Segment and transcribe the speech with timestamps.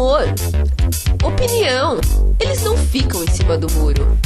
[0.00, 0.24] humor,
[1.22, 2.00] opinião.
[2.40, 4.16] Eles não ficam em cima do muro.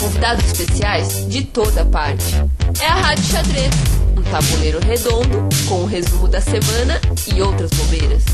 [0.00, 2.24] Convidados especiais de toda parte.
[2.82, 3.70] É a Rádio Xadrez,
[4.16, 6.98] um tabuleiro redondo com o um resumo da semana
[7.34, 8.24] e outras bobeiras.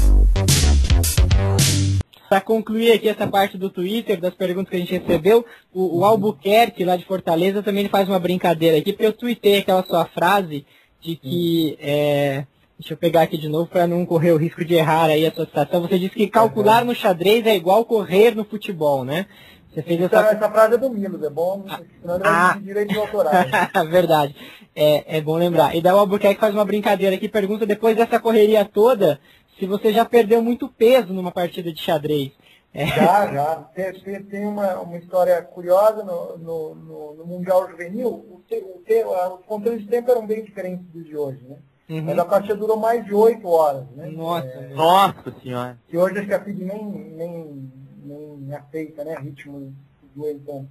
[2.28, 6.04] Para concluir aqui essa parte do Twitter, das perguntas que a gente recebeu, o, o
[6.04, 10.64] Albuquerque, lá de Fortaleza, também faz uma brincadeira aqui, porque eu tuitei aquela sua frase
[11.00, 11.76] de que.
[11.80, 12.44] É,
[12.78, 15.32] deixa eu pegar aqui de novo para não correr o risco de errar aí a
[15.32, 15.82] sua citação.
[15.82, 19.26] Você disse que calcular no xadrez é igual correr no futebol, né?
[19.72, 20.16] Você fez essa...
[20.16, 21.64] Essa, essa frase é do Milos, é bom,
[22.00, 22.52] senão ele ah.
[22.52, 23.32] vai direito de autoral.
[23.90, 24.34] Verdade.
[24.74, 25.74] É, é bom lembrar.
[25.74, 29.20] E daí o Albuquerque faz uma brincadeira aqui, pergunta depois dessa correria toda,
[29.58, 32.32] se você já perdeu muito peso numa partida de xadrez.
[32.72, 32.86] É.
[32.86, 33.56] Já, já.
[33.74, 38.08] Tem, tem, uma, uma história curiosa no, no, no, no Mundial Juvenil.
[38.08, 41.56] O, o, os controles de tempo eram bem diferentes dos de hoje, né?
[41.88, 42.02] Uhum.
[42.02, 44.08] Mas a partida durou mais de oito horas, né?
[44.08, 45.78] Nossa, é, nossa senhora.
[45.88, 47.72] Que hoje acho que a FIB nem, nem,
[48.02, 49.16] nem aceita, né?
[49.16, 49.72] Ritmo
[50.14, 50.68] do então.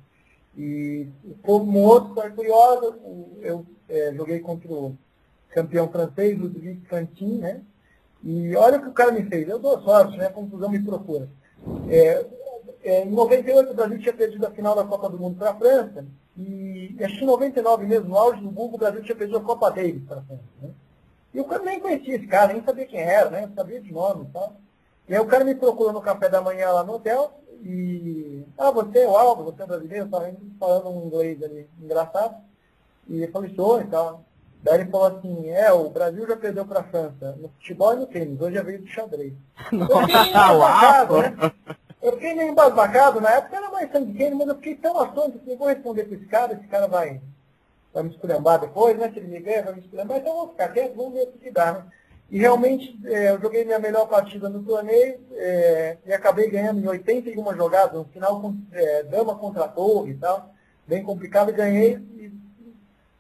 [0.57, 1.07] E
[1.41, 2.97] como outra história curiosa,
[3.41, 4.97] eu é, joguei contra o
[5.49, 7.61] campeão francês, Ludwig Fantin, né?
[8.23, 9.47] E olha o que o cara me fez.
[9.47, 10.27] Eu dou sorte, né?
[10.27, 11.29] A conclusão me procura.
[11.89, 12.25] É,
[12.83, 15.55] é, em 98 o Brasil tinha perdido a final da Copa do Mundo para a
[15.55, 16.05] França.
[16.37, 19.43] E acho que em 99 mesmo, no auge do Google, o Brasil tinha perdido a
[19.43, 20.43] Copa Davis para a França.
[20.61, 20.69] Né?
[21.35, 23.49] E o cara nem conhecia esse cara, nem sabia quem era, né?
[23.53, 24.53] Sabia de nome e tal.
[25.09, 28.45] E aí o cara me procurou no café da manhã lá no hotel e.
[28.57, 30.09] Ah, você é o Aldo, você é brasileiro,
[30.57, 32.35] falando um inglês ali engraçado.
[33.09, 34.23] E eu falei, sou e tal.
[34.63, 37.97] Daí ele falou assim, é, o Brasil já perdeu para a França no futebol e
[37.97, 39.33] no tênis, hoje já veio do xadrez.
[39.73, 40.07] Nossa,
[41.21, 41.51] né?
[42.01, 45.39] Eu fiquei meio embasbacado, na época era mais sangue quente, mas eu fiquei tão atônito
[45.39, 47.21] que vou responder para esse cara, esse cara vai,
[47.95, 49.09] vai me esculhambar depois, né?
[49.11, 51.31] Se ele me ganha, vai me esculhambar, então eu vou ficar quieto, vamos ver o
[51.31, 51.83] que dá, né?
[52.29, 56.87] E realmente é, eu joguei minha melhor partida no torneio é, e acabei ganhando em
[56.87, 60.53] 81 jogadas, no final com é, dama contra torre e tal,
[60.87, 61.99] bem complicado, e ganhei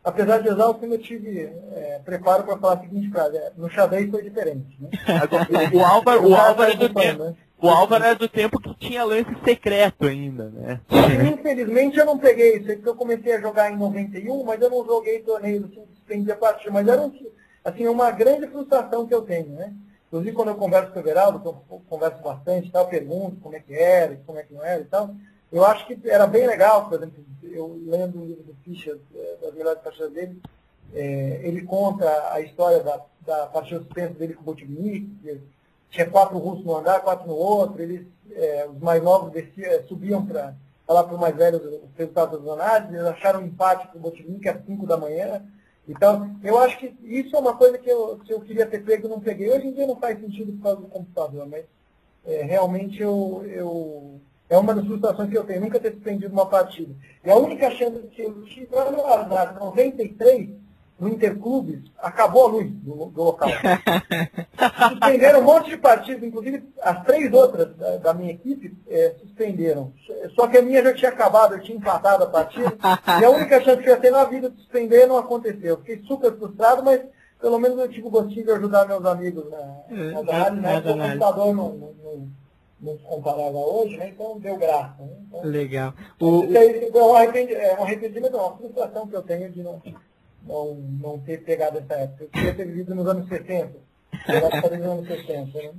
[0.05, 3.37] apesar de exausto, eu tive é, preparo para falar a seguinte frase.
[3.37, 4.77] É, no xadrez foi diferente.
[4.79, 4.89] Né?
[5.73, 7.23] o Álvaro, o Álvaro é do tempo.
[7.23, 7.35] Né?
[7.61, 10.81] O Álvaro é do tempo que tinha lance secreto ainda, né?
[11.33, 14.85] Infelizmente eu não peguei isso, porque eu comecei a jogar em 91, mas eu não
[14.85, 16.71] joguei torneio assim, suspendi a partida.
[16.71, 17.11] Mas era um,
[17.63, 19.73] assim, uma grande frustração que eu tenho, né?
[20.07, 23.73] Inclusive quando eu converso com o Everaldo, eu converso bastante, tal, pergunto como é que
[23.73, 25.15] era, como é que não era e tal,
[25.51, 29.37] eu acho que era bem legal, por exemplo, eu lendo o livro do Fischer, é,
[29.41, 30.41] das melhores partidas dele,
[30.93, 35.09] é, ele conta a história da, da partida suspensa dele com o Botvinnik,
[35.95, 39.81] tinha quatro russos no andar, quatro no outro, eles, é, os mais novos desciam, é,
[39.83, 40.53] subiam para
[40.85, 44.01] falar para os mais velhos os resultados das análises, eles acharam um empate com o
[44.01, 45.41] Botvinnik às 5 da manhã.
[45.87, 49.07] Então, eu acho que isso é uma coisa que eu, que eu queria ter pego
[49.07, 49.49] e não peguei.
[49.49, 51.65] Hoje em dia não faz sentido por causa do computador, mas
[52.25, 54.19] é, realmente eu, eu
[54.49, 56.93] é uma das frustrações que eu tenho, nunca ter suspendido uma partida.
[57.23, 60.49] E a única chance que eu tive foi na 93,
[60.97, 63.49] no Interclubes, acabou a luz do, do local.
[64.89, 69.91] suspenderam um monte de partidas, inclusive as três outras da, da minha equipe é, suspenderam.
[70.35, 72.73] Só que a minha já tinha acabado, eu tinha empatado a partida.
[73.19, 75.77] e a única chance que eu ia ter na vida de suspender não aconteceu.
[75.77, 77.01] Fiquei super frustrado, mas
[77.41, 79.57] pelo menos eu tive o gostinho de ajudar meus amigos na,
[79.89, 82.45] na, na, na, na, o computador não, não, não
[82.77, 84.09] não comparava hoje, né?
[84.09, 84.95] então deu graça.
[84.99, 85.09] Né?
[85.27, 85.93] Então, Legal.
[86.19, 87.15] O, isso aí é um
[87.83, 89.81] arrependimento, é um uma frustração que eu tenho de não,
[90.45, 92.23] não, não ter pegado essa época.
[92.23, 93.65] Eu queria ter vivido nos anos 60.
[93.65, 93.71] Né?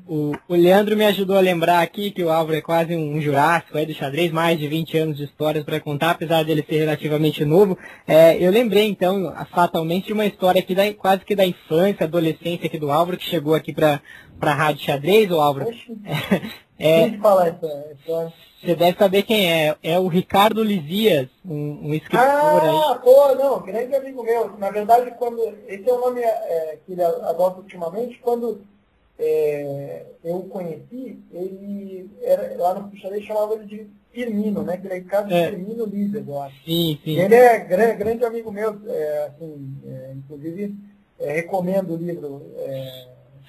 [0.07, 3.79] O, o Leandro me ajudou a lembrar aqui que o Álvaro é quase um jurássico
[3.79, 7.45] aí do xadrez, mais de 20 anos de histórias para contar, apesar dele ser relativamente
[7.45, 7.79] novo.
[8.07, 12.67] É, eu lembrei então, fatalmente, de uma história aqui da, quase que da infância, adolescência
[12.67, 14.01] aqui do Álvaro, que chegou aqui para
[14.41, 15.69] a Rádio Xadrez, o Álvaro.
[16.79, 18.33] É, Quem fala essa história?
[18.67, 19.77] Você deve saber quem é.
[19.83, 22.93] É o Ricardo Lizias, um, um escritor ah, aí.
[22.93, 24.57] Ah, pô, não, grande amigo meu.
[24.59, 25.41] Na verdade, quando.
[25.69, 28.61] Esse é o nome é, que ele adota ultimamente, quando
[29.19, 34.77] é, eu o conheci, ele era, lá no Puxadei chamava ele de Firmino, né?
[34.77, 35.51] Que ele é Ricardo é.
[35.51, 36.65] Firmino Lizias, eu acho.
[36.65, 37.19] Sim, sim.
[37.19, 40.75] Ele é grande, grande amigo meu, é, assim, é, inclusive
[41.21, 42.43] é, recomendo o livro.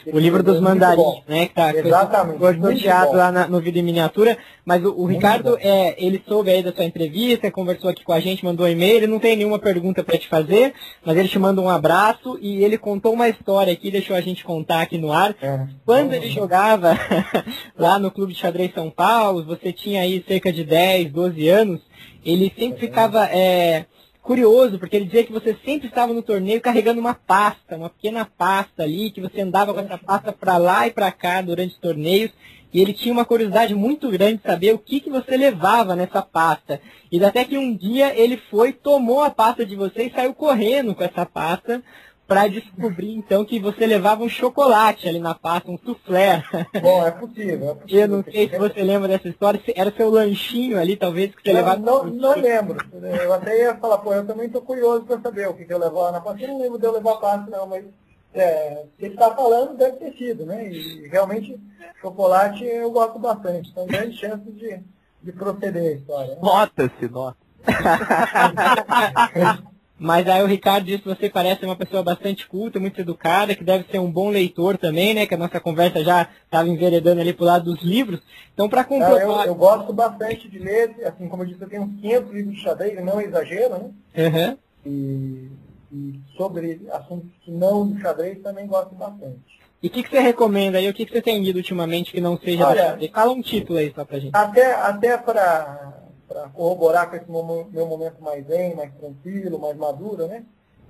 [0.06, 1.50] É, o livro dos mandarins, né?
[1.54, 2.40] Tá Exatamente.
[2.40, 4.38] sorteado lá na, no vídeo em miniatura.
[4.66, 8.20] Mas o, o Ricardo, é, ele soube aí da sua entrevista, conversou aqui com a
[8.20, 8.98] gente, mandou um e-mail.
[8.98, 10.74] Ele não tem nenhuma pergunta para te fazer,
[11.06, 14.44] mas ele te manda um abraço e ele contou uma história aqui, deixou a gente
[14.44, 15.36] contar aqui no ar.
[15.42, 15.68] É.
[15.86, 16.98] Quando ele jogava
[17.78, 21.82] lá no Clube de Xadrez São Paulo, você tinha aí cerca de 10, 12 anos,
[22.26, 23.26] ele sempre ficava.
[23.26, 23.86] É,
[24.28, 28.26] curioso, porque ele dizia que você sempre estava no torneio carregando uma pasta, uma pequena
[28.26, 31.80] pasta ali, que você andava com essa pasta para lá e para cá durante os
[31.80, 32.32] torneios.
[32.74, 36.22] e ele tinha uma curiosidade muito grande de saber o que, que você levava nessa
[36.22, 36.82] pasta.
[37.10, 40.94] E até que um dia ele foi, tomou a pasta de você e saiu correndo
[40.94, 41.82] com essa pasta
[42.28, 46.44] para descobrir então que você levava um chocolate ali na pasta, um soufflé.
[46.82, 48.02] Bom, é possível, é possível.
[48.02, 51.54] Eu não sei se você lembra dessa história, era seu lanchinho ali, talvez, que você
[51.54, 51.80] não, levava.
[51.80, 52.78] Não, não lembro.
[53.24, 55.80] Eu até ia falar, pô, eu também estou curioso para saber o que, que eu
[55.80, 56.44] levava na pasta.
[56.44, 57.86] Eu não lembro de eu levar pasta, não, mas
[58.34, 60.70] é, se ele está falando, deve ter sido, né?
[60.70, 61.58] E realmente,
[62.02, 63.70] chocolate eu gosto bastante.
[63.70, 64.82] Então, grande chance de,
[65.24, 66.36] de proceder a história.
[66.36, 66.42] Né?
[66.42, 67.38] Nota-se, nota.
[70.00, 73.64] Mas aí o Ricardo disse que você parece uma pessoa bastante culta, muito educada, que
[73.64, 75.26] deve ser um bom leitor também, né?
[75.26, 78.22] Que a nossa conversa já estava enveredando ali pro lado dos livros.
[78.54, 79.46] Então, para comprovar...
[79.46, 82.56] eu, eu, gosto bastante de ler, assim como eu disse, eu tenho uns 500 livros
[82.56, 83.90] de xadrez, não exagero, né?
[84.18, 84.58] Uhum.
[84.86, 85.52] E,
[85.92, 89.58] e, sobre assuntos que não do xadrez também gosto bastante.
[89.82, 90.88] E o que, que, você recomenda aí?
[90.88, 93.12] O que, que, você tem lido ultimamente que não seja Olha, xadrez?
[93.12, 94.36] Fala um título aí só pra gente.
[94.36, 97.30] Até, até para para corroborar com esse
[97.72, 100.46] meu momento mais zen, mais tranquilo, mais maduro, né?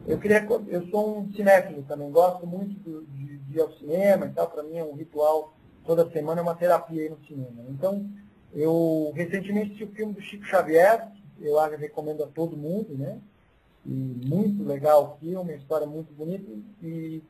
[0.07, 4.30] Eu queria, eu sou um cinéfilo também, gosto muito de, de, ir ao cinema e
[4.30, 5.54] tal, para mim é um ritual,
[5.86, 7.66] toda semana é uma terapia aí no cinema.
[7.69, 8.10] Então,
[8.54, 13.19] eu recentemente assisti o filme do Chico Xavier, eu acho recomendo a todo mundo, né?
[13.86, 16.50] E muito legal o filme, a história é muito bonita
[16.81, 17.22] e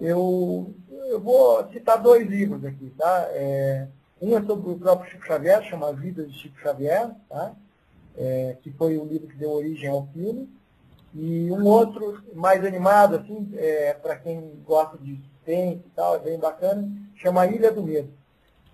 [0.00, 0.74] eu,
[1.08, 3.26] eu vou citar dois livros aqui, tá?
[3.30, 3.88] É,
[4.20, 7.54] um é sobre o próprio Chico Xavier, chama A Vida de Chico Xavier, tá?
[8.16, 10.48] É, que foi o livro que deu origem ao filme.
[11.14, 16.18] E um outro mais animado, assim, é, para quem gosta de suspense e tal, é
[16.18, 18.12] bem bacana, chama Ilha do Medo,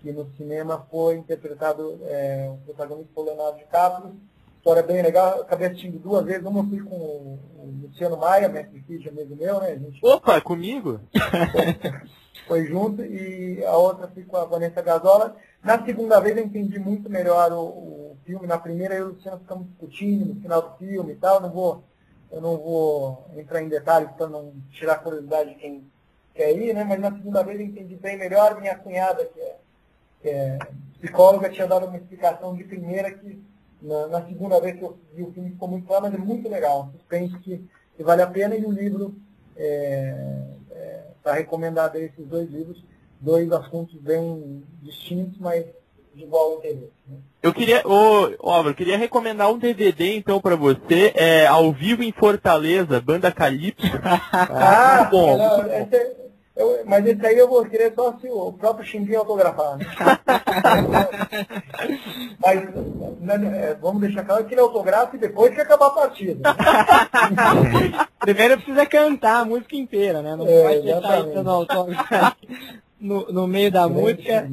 [0.01, 4.15] que no cinema foi interpretado, é, o protagonista foi Leonardo DiCaprio.
[4.57, 7.39] História bem legal, acabei assistindo duas vezes, uma eu fui com o,
[7.81, 9.77] Luciano Maia, mestre Fiji, amigo meu, né?
[9.77, 9.99] Gente...
[10.05, 11.01] Opa, comigo?
[12.47, 15.35] foi junto e a outra fui com a Vanessa Gazola.
[15.63, 18.47] Na segunda vez eu entendi muito melhor o, o filme.
[18.47, 21.41] Na primeira eu e o Luciano ficamos discutindo no final do filme e tal.
[21.41, 21.83] Não vou,
[22.31, 25.91] eu não vou entrar em detalhes para não tirar a curiosidade de quem
[26.33, 26.83] quer ir, né?
[26.83, 28.59] Mas na segunda vez eu entendi bem melhor.
[28.59, 29.55] Minha cunhada, que é,
[30.21, 30.59] que é
[30.99, 33.41] psicóloga, tinha dado uma explicação de primeira que
[33.81, 36.47] na, na, segunda vez que eu vi o filme ficou muito claro, mas é muito
[36.49, 36.89] legal.
[36.93, 39.15] Suspense que, que vale a pena e o livro
[39.55, 40.15] é,
[41.23, 42.83] está recomendado esses dois livros,
[43.19, 45.65] dois assuntos bem distintos, mas
[46.13, 46.91] de igual interesse.
[47.07, 47.17] Né?
[47.41, 52.03] Eu queria, ô, Álvaro, eu queria recomendar um DVD então para você, é Ao Vivo
[52.03, 53.87] em Fortaleza, Banda Calypso.
[54.03, 55.37] ah, ah bom.
[55.71, 56.22] esse,
[56.55, 59.77] eu, mas esse aí eu vou querer só se o próprio Xinguinho autografar.
[59.77, 59.85] Né?
[62.39, 62.63] mas
[63.19, 66.53] né, é, vamos deixar claro que ele autografa e depois que acabar a partida.
[68.19, 70.35] Primeiro precisa cantar a música inteira, né?
[70.35, 72.35] Não é, pode deixar isso no autógrafo.
[73.01, 74.47] No, no, meio da música.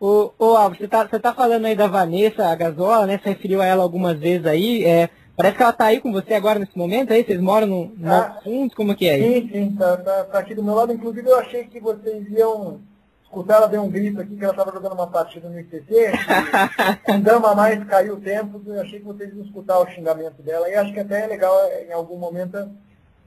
[0.00, 3.20] o, o Álvaro, você tá, você tá falando aí da Vanessa, a Gasola, né?
[3.22, 4.82] Você referiu a ela algumas vezes aí.
[4.84, 7.24] É, Parece que ela está aí com você agora nesse momento, aí?
[7.24, 8.74] Vocês moram no, no ah, juntos?
[8.74, 9.46] Como que é isso?
[9.46, 10.92] Sim, sim, tá, tá, tá, aqui do meu lado.
[10.92, 12.80] Inclusive eu achei que vocês iam
[13.22, 16.10] escutar ela deu um grito aqui que ela estava jogando uma partida no ICC,
[17.08, 20.42] um dama a mais caiu o tempo, eu achei que vocês iam escutar o xingamento
[20.42, 20.68] dela.
[20.68, 21.54] E acho que até é legal
[21.88, 22.68] em algum momento,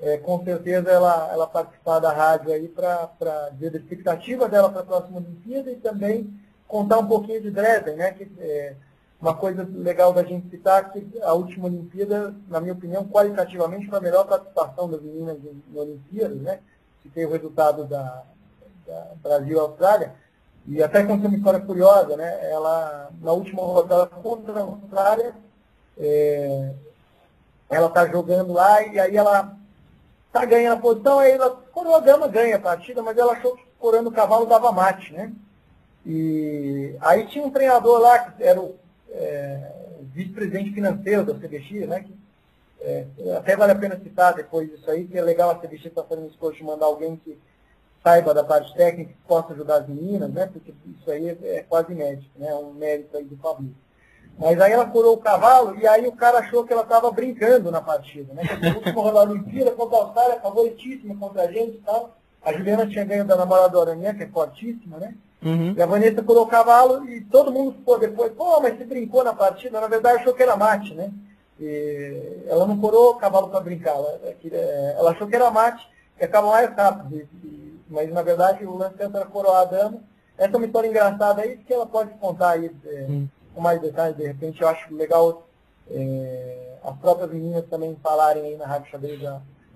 [0.02, 4.82] é, com certeza, ela, ela participar da rádio aí para dizer da expectativa dela para
[4.82, 6.30] a próxima Olimpíada e também
[6.68, 8.12] contar um pouquinho de Dresden, né?
[8.12, 8.74] Que, é,
[9.22, 13.98] uma coisa legal da gente citar que a última Olimpíada, na minha opinião, qualitativamente foi
[14.00, 15.38] a melhor participação das meninas
[15.72, 16.60] na Olimpíada, né?
[17.14, 18.24] tem o resultado da,
[18.86, 20.14] da Brasil Austrália.
[20.68, 22.52] E até aconteceu uma história curiosa, né?
[22.52, 25.34] Ela, na última rodada contra a Austrália,
[25.98, 26.74] é,
[27.70, 29.58] ela está jogando lá e aí ela
[30.28, 33.64] está ganhando a posição, aí ela, coroa dama ganha a partida, mas ela achou que
[33.80, 35.32] corando o cavalo dava mate, né?
[36.06, 38.76] E aí tinha um treinador lá, que era o
[39.12, 39.72] é,
[40.14, 42.02] vice-presidente financeiro da CBX, né?
[42.02, 42.22] Que,
[42.82, 43.06] é,
[43.38, 46.08] até vale a pena citar depois disso aí, que é legal a CBX estar tá
[46.08, 47.38] fazendo esse esforço de mandar alguém que
[48.04, 50.50] saiba da parte técnica, que possa ajudar as meninas, né?
[50.52, 52.48] Porque isso aí é, é quase inédito, né?
[52.48, 53.76] É um mérito aí do Fabrício.
[54.40, 57.70] Mas aí ela curou o cavalo e aí o cara achou que ela estava brincando
[57.70, 58.44] na partida, né?
[58.48, 62.18] Porque a última rodada do Olimpíada contra a Austrália, favoritíssima contra a gente e tal.
[62.42, 65.16] A Juliana tinha ganho da namorada Aranha, que é fortíssima, né?
[65.44, 65.74] Uhum.
[65.76, 69.24] E a Vanessa pulou o cavalo e todo mundo ficou depois, pô, mas você brincou
[69.24, 71.12] na partida, na verdade achou que era mate, né?
[71.60, 75.88] E ela não corou o cavalo para brincar, ela, é, ela, achou que era mate,
[76.18, 77.16] que acaba mais rápido.
[77.16, 80.00] E, e, mas na verdade o lance era coroar a dama.
[80.38, 83.28] Essa é uma história engraçada aí que ela pode contar aí é, uhum.
[83.54, 85.48] com mais detalhes, de repente eu acho legal
[85.90, 89.20] é, as próprias meninas também falarem aí na Rádio Xadrez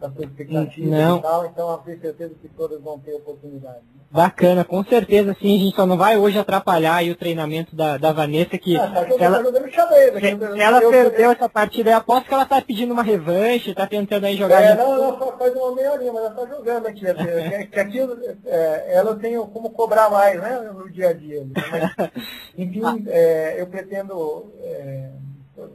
[0.01, 1.17] a, das suas expectativas Não.
[1.17, 3.75] e tal, então eu tenho certeza que todas vão ter oportunidade.
[3.77, 3.95] né?
[4.11, 7.97] Bacana, com certeza sim, a gente só não vai hoje atrapalhar aí o treinamento da,
[7.97, 10.11] da Vanessa, que Ah, tá ela, tá jogando xadrez.
[10.11, 12.93] se, aqui, se eu- ela eu- perdeu essa partida, eu aposto que ela tá pedindo
[12.93, 16.21] uma revanche, tá tentando aí jogar É, não, não, só faz uma meia horinha, mas
[16.23, 17.05] ela está jogando aqui.
[17.65, 17.99] Que, que aqui
[18.45, 21.45] é, ela tenho como cobrar mais, né, no dia a dia.
[21.53, 22.11] Mas,
[22.57, 22.95] enfim, Ah.
[23.07, 25.09] é, eu pretendo, é,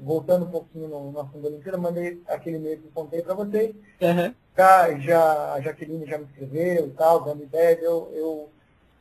[0.03, 3.35] voltando um pouquinho no, no assunto da Olimpíada, mandei aquele e-mail que eu contei para
[3.35, 3.75] vocês.
[4.03, 4.35] Aham.
[4.57, 7.83] Já, já, a Jaqueline já me escreveu e tal, dando ideias.
[7.83, 8.49] Eu, eu,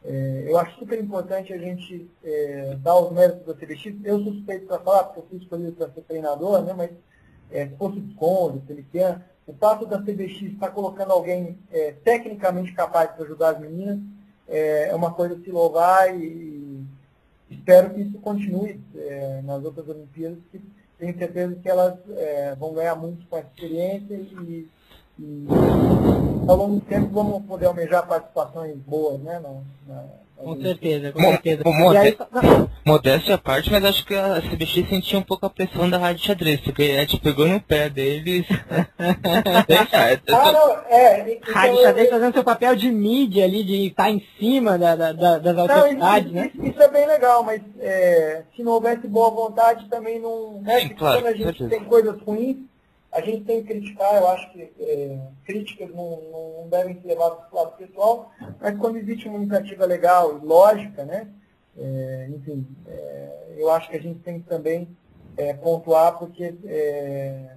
[0.05, 3.95] é, eu acho super importante a gente é, dar os méritos da CBX.
[4.03, 6.91] Eu sou suspeito para falar, porque eu fui escolhido para ser treinador, né, mas
[7.51, 12.73] é, se fosse o Conde, Feliciano, o fato da CBX estar colocando alguém é, tecnicamente
[12.73, 13.99] capaz de ajudar as meninas
[14.47, 16.68] é, é uma coisa a se louvar e
[17.49, 20.61] espero que isso continue é, nas outras Olimpíadas, que
[20.97, 24.67] tenho certeza que elas é, vão ganhar muito com essa experiência e,
[25.17, 25.47] e
[26.47, 29.39] ao longo do tempo vamos poder almejar participações boas, né?
[29.39, 30.05] Na, na,
[30.41, 31.63] Com certeza, com Mo- certeza.
[31.65, 35.45] mo- E aí, não, Modéstia à parte, mas acho que a CBX sentia um pouco
[35.45, 38.45] a pressão da rádio xadrez, porque a gente pegou no pé deles.
[39.67, 41.31] Deixa, eu Ah, não, é.
[41.33, 44.95] então Rádio eu- Xadrez fazendo seu papel de mídia ali, de estar em cima da,
[44.95, 46.51] da- da- das Não, autoridades, isso, né?
[46.63, 50.61] isso- é bem legal, mas é, se não houvesse boa vontade também não.
[50.61, 50.79] Né?
[50.79, 51.69] Sim, Porque claro, quando a gente certeza.
[51.69, 52.57] tem coisas ruins,
[53.19, 57.39] a gente tem que criticar, eu acho que é, críticas não, não- devem ser levadas
[57.39, 61.27] para o lado pessoal, mas quando existe uma iniciativa legal e lógica, né?
[61.79, 64.87] é, enfim, é, eu acho que a gente tem que também
[65.37, 67.55] é, pontuar, porque é,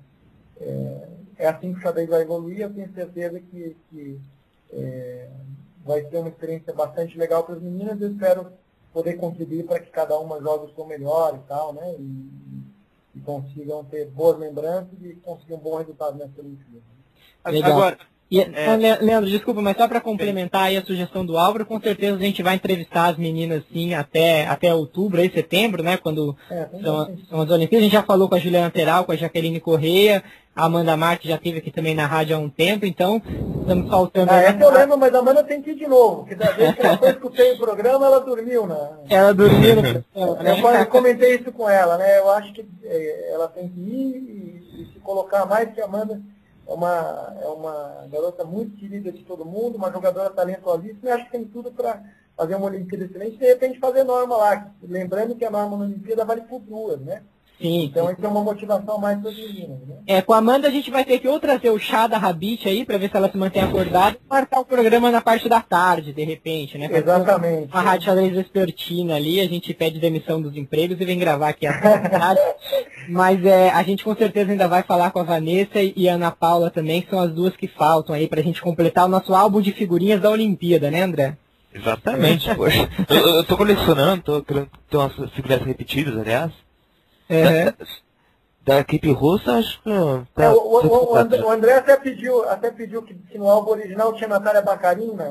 [0.61, 4.21] é, é assim que o xadrez vai evoluir, eu tenho certeza que, que,
[5.85, 8.53] vai ser uma experiência bastante legal para as meninas, eu espero
[8.93, 11.95] poder contribuir para que cada uma jogue o seu melhor e tal, né?
[11.99, 12.31] E
[13.25, 16.85] consigam ter boas lembranças e conseguir um bom resultado nessa Olimpíada.
[17.47, 17.73] Legal.
[17.73, 17.99] Agora,
[18.33, 18.77] E, É.
[18.77, 22.21] Le- Leandro, desculpa, mas só para complementar aí a sugestão do Álvaro, com certeza a
[22.21, 25.99] gente vai entrevistar as meninas sim até, até outubro, aí, setembro, né?
[25.99, 27.81] Quando É, são, são as Olimpíadas.
[27.81, 30.25] A gente já falou com a Juliana Teral, com a Jaqueline Correia,
[30.57, 33.21] a Amanda Marques já esteve aqui também na rádio há um tempo, então
[33.61, 34.33] estamos faltando.
[34.33, 36.75] Ah, essa eu lembro, mas a Amanda tem que ir de novo, porque da vez
[36.75, 40.53] que ela foi escutei o programa, ela dormiu na, Ela dormiu no programa, né?
[40.53, 42.19] Eu quase comentei isso com ela, né?
[42.19, 45.85] Eu acho que eh, ela tem que ir e, e se colocar mais, que a
[45.85, 46.21] Amanda
[46.67, 51.25] é uma, é uma garota muito querida de todo mundo, uma jogadora talentosíssima, e acho
[51.27, 52.03] que tem tudo para
[52.37, 54.71] fazer uma Olimpíada excelente e de repente fazer norma lá.
[54.83, 57.23] Lembrando que a norma na Olimpíada vale por duas, né?
[57.63, 59.97] Sim, Então isso é uma motivação mais para né?
[60.07, 62.69] É, com a Amanda a gente vai ter que ou trazer o chá da Rabite
[62.69, 65.61] aí, pra ver se ela se mantém acordada, e marcar o programa na parte da
[65.61, 66.89] tarde, de repente, né?
[66.89, 67.73] Fazer Exatamente.
[67.73, 71.67] Uma rádio xadrez vespertina ali, a gente pede demissão dos empregos e vem gravar aqui
[71.67, 72.41] a tarde.
[73.09, 76.33] Mas é, a gente com certeza ainda vai falar com a Vanessa e a Ana
[76.33, 79.61] Paula também, que são as duas que faltam aí pra gente completar o nosso álbum
[79.61, 81.37] de figurinhas da Olimpíada, né, André?
[81.75, 82.89] Exatamente, poxa.
[83.09, 86.53] Eu, eu tô colecionando, tô querendo ter umas figuras repetidas, aliás.
[87.31, 87.73] Uhum.
[88.65, 89.91] Da equipe russa, acho que.
[89.91, 93.37] É, Tá, o, o- o- o André, o André até pediu, até pediu que, que
[93.39, 95.25] no álbum original tinha Natália Bacarina.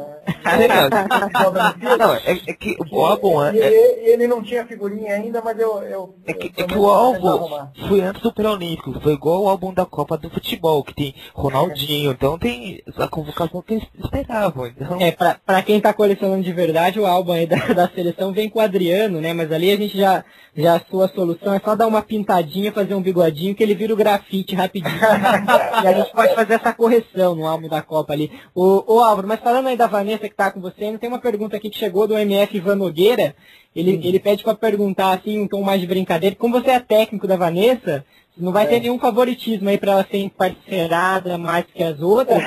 [1.98, 5.58] Não, é, é que o álbum é, é, ele, ele não tinha figurinha ainda, mas
[5.60, 5.82] eu.
[5.84, 9.50] eu é que, eu é que o álbum foi antes do pré-olímpico, foi igual o
[9.50, 14.68] álbum da Copa do Futebol, que tem Ronaldinho, então tem a convocação que eles esperavam.
[14.68, 18.32] Então, É, pra, pra quem tá colecionando de verdade, o álbum aí da, da seleção
[18.34, 19.34] vem com o Adriano, né?
[19.34, 20.24] Mas ali a gente já,
[20.56, 23.94] já a sua solução é só dar uma pintadinha, fazer um bigodinho, que ele vira
[23.94, 24.96] o grafite rapidinho.
[25.84, 28.32] e a gente pode fazer essa correção no álbum da Copa ali.
[28.56, 31.20] O, o Álvaro, mas falando aí da Vanessa que tá com você, ainda tem uma
[31.20, 33.36] pergunta aqui que chegou do MF Ivan Nogueira.
[33.76, 36.36] Ele, ele pede pra perguntar assim, um tom mais de brincadeira.
[36.36, 38.04] Como você é técnico da Vanessa,
[38.38, 38.68] não vai É.
[38.68, 42.42] ter nenhum favoritismo aí pra ela ser parcerada mais que as outras.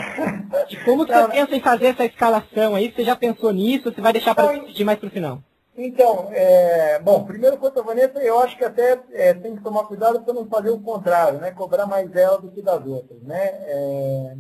[0.69, 2.93] De como que Não, você pensa em fazer essa escalação aí?
[2.95, 3.85] Você já pensou nisso?
[3.91, 5.41] Você vai deixar para decidir mais pro final?
[5.77, 9.85] Então, é, bom, primeiro quanto a Vanessa, eu acho que até é, tem que tomar
[9.85, 11.51] cuidado para não fazer o contrário, né?
[11.51, 13.49] Cobrar mais dela do que das outras, né?
[13.67, 14.37] É,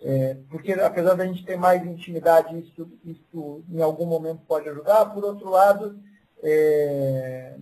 [0.00, 5.06] é, porque apesar da gente ter mais intimidade, isso, isso em algum momento pode ajudar.
[5.06, 5.96] Por outro lado,
[6.42, 7.54] é,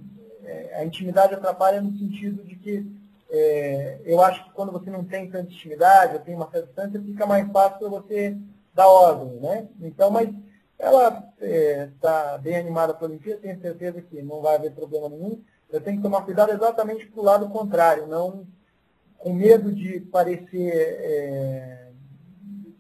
[0.45, 2.87] é, a intimidade atrapalha no sentido de que
[4.05, 7.27] eu acho que quando você não tem tanta intimidade, ou tem uma certa distância, fica
[7.27, 8.37] mais fácil para você
[8.73, 9.69] dar ordem, né?
[9.83, 10.31] Então, mas
[10.79, 15.43] ela está bem animada para a Olimpíada, tenho certeza que não vai haver problema nenhum.
[15.71, 18.47] Eu tenho que tomar cuidado exatamente para o lado contrário, não
[19.19, 21.89] com medo de parecer é,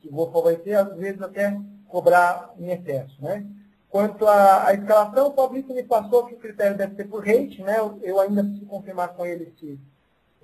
[0.00, 3.16] que vou favorecer, às vezes até cobrar em excesso.
[3.20, 3.44] Né?
[3.88, 7.62] Quanto à, à escalação, o Fabrício me passou que o critério deve ser por rate,
[7.62, 7.78] né?
[7.78, 9.78] eu, eu ainda preciso confirmar com ele se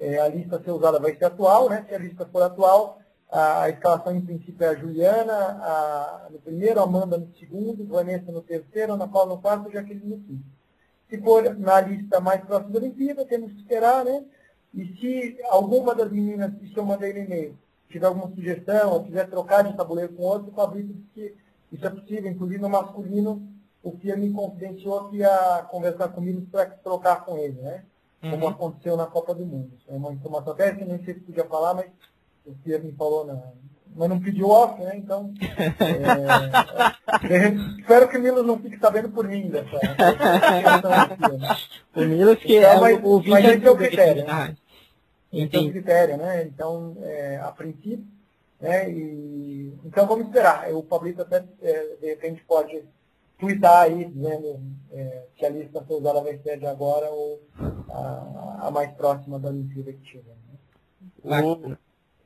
[0.01, 1.85] é, a lista a ser usada vai ser atual, né?
[1.89, 2.99] se a lista for atual,
[3.33, 8.31] A, escalação, em princípio, é a Juliana a, no primeiro, a Amanda no segundo, Vanessa
[8.31, 10.45] no terceiro, Ana Paula no quarto e Jaqueline no quinto.
[11.09, 14.23] Se for na lista mais próxima da Olimpíada, temos que esperar, né?
[14.75, 17.57] E se alguma das meninas que eu mandei no e-mail
[17.89, 21.35] tiver alguma sugestão, ou quiser trocar de tabuleiro com outro, o Fabrício disse que
[21.73, 23.47] isso é possível, inclusive no masculino,
[23.83, 27.85] o Fia me confidenciou que ia conversar comigo para trocar com ele, né?
[28.21, 28.49] Como Uhum.
[28.49, 29.73] aconteceu na Copa do Mundo.
[29.89, 31.87] É uma informação até que nem sei se podia falar, mas
[32.45, 33.41] o Fia me falou, na,
[33.95, 34.97] mas não pediu off, né?
[34.97, 35.33] Então,
[35.81, 41.57] é, de- espero que o Milos não fique sabendo por mim dessa né?
[41.95, 44.57] O Milos que Então, é mas- o, o mas esse é o critério, rádio.
[45.33, 46.43] Esse é o critério, né?
[46.45, 48.05] Então, é, a princípio,
[48.61, 48.91] né?
[48.91, 50.73] E, então vamos esperar.
[50.73, 52.83] O Pablito até, é, de repente, pode
[53.39, 54.61] twittar aí, dizendo
[54.93, 57.41] é, que a lista foi usada vai ser de agora ou
[57.91, 60.35] a, a mais próxima da Olimpíada que tiver.
[61.25, 61.43] Né?
[61.43, 61.77] O,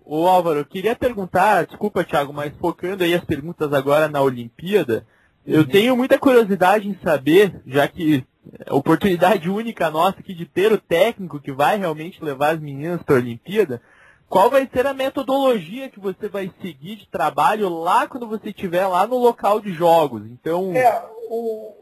[0.07, 5.05] o Álvaro, eu queria perguntar, desculpa, Thiago, mas focando aí as perguntas agora na Olimpíada,
[5.45, 8.25] eu tenho muita curiosidade em saber, já que
[8.65, 13.03] é oportunidade única nossa aqui de ter o técnico que vai realmente levar as meninas
[13.03, 13.83] para a Olimpíada,
[14.29, 18.87] qual vai ser a metodologia que você vai seguir de trabalho lá quando você estiver
[18.87, 20.23] lá no local de jogos?
[20.27, 21.75] Então, É, o,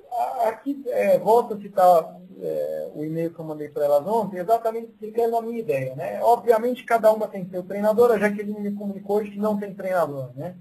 [0.47, 4.87] aqui, é, volto a citar é, o e-mail que eu mandei para elas ontem, exatamente
[4.87, 5.95] explicando a minha ideia.
[5.95, 6.21] Né?
[6.23, 10.31] Obviamente, cada uma tem seu treinador, a Jaqueline me comunicou hoje que não tem treinador.
[10.35, 10.55] Né?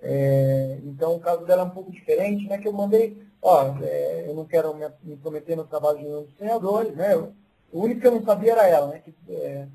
[0.00, 2.58] É, então, o caso dela é um pouco diferente, né?
[2.58, 6.22] que eu mandei, ó, é, eu não quero me, me prometer no trabalho de nenhum
[6.22, 7.14] dos treinadores, né?
[7.14, 7.32] Eu-
[7.72, 9.00] o único que eu não sabia era ela, né?
[9.04, 9.66] Que, é,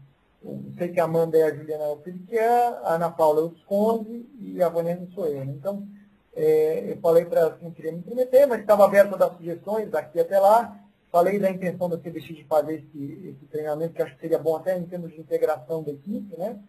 [0.42, 4.26] eu sei que a Amanda é a Juliana Alperiquian, a Ana Paula é o Visconde
[4.40, 5.44] e a Vanessa sou eu.
[5.44, 5.54] Né?
[5.58, 5.86] Então,
[6.34, 9.36] é, eu falei para ela que não queria me prometer, mas estava aberto a dar
[9.36, 10.80] sugestões daqui até lá.
[11.12, 14.56] Falei da intenção da CBX de fazer esse, esse treinamento, que acho que seria bom
[14.56, 16.60] até em termos de integração da equipe, né?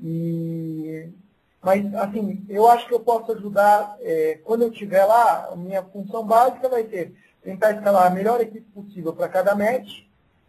[0.00, 1.08] E,
[1.62, 5.82] mas, assim, eu acho que eu posso ajudar, é, quando eu estiver lá, a minha
[5.82, 10.02] função básica vai ser tentar escalar a melhor equipe possível para cada match,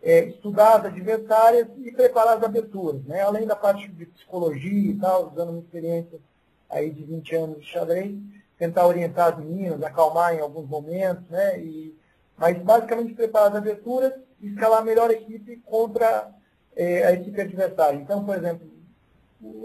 [0.03, 3.21] é, estudar as adversárias e preparar as aberturas, né?
[3.21, 6.19] Além da parte de psicologia e tal, usando uma experiência
[6.69, 8.17] aí de 20 anos de xadrez,
[8.57, 11.59] tentar orientar as meninas, acalmar em alguns momentos, né?
[11.59, 11.97] E,
[12.39, 16.29] mas basicamente preparar as aberturas e escalar a melhor equipe contra
[16.75, 17.97] eh, a equipe adversária.
[17.97, 18.67] Então, por exemplo,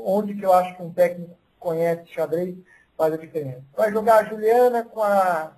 [0.05, 2.57] onde que eu acho que um técnico conhece xadrez
[2.97, 3.63] faz a diferença.
[3.77, 5.53] Vai jogar a Juliana com a,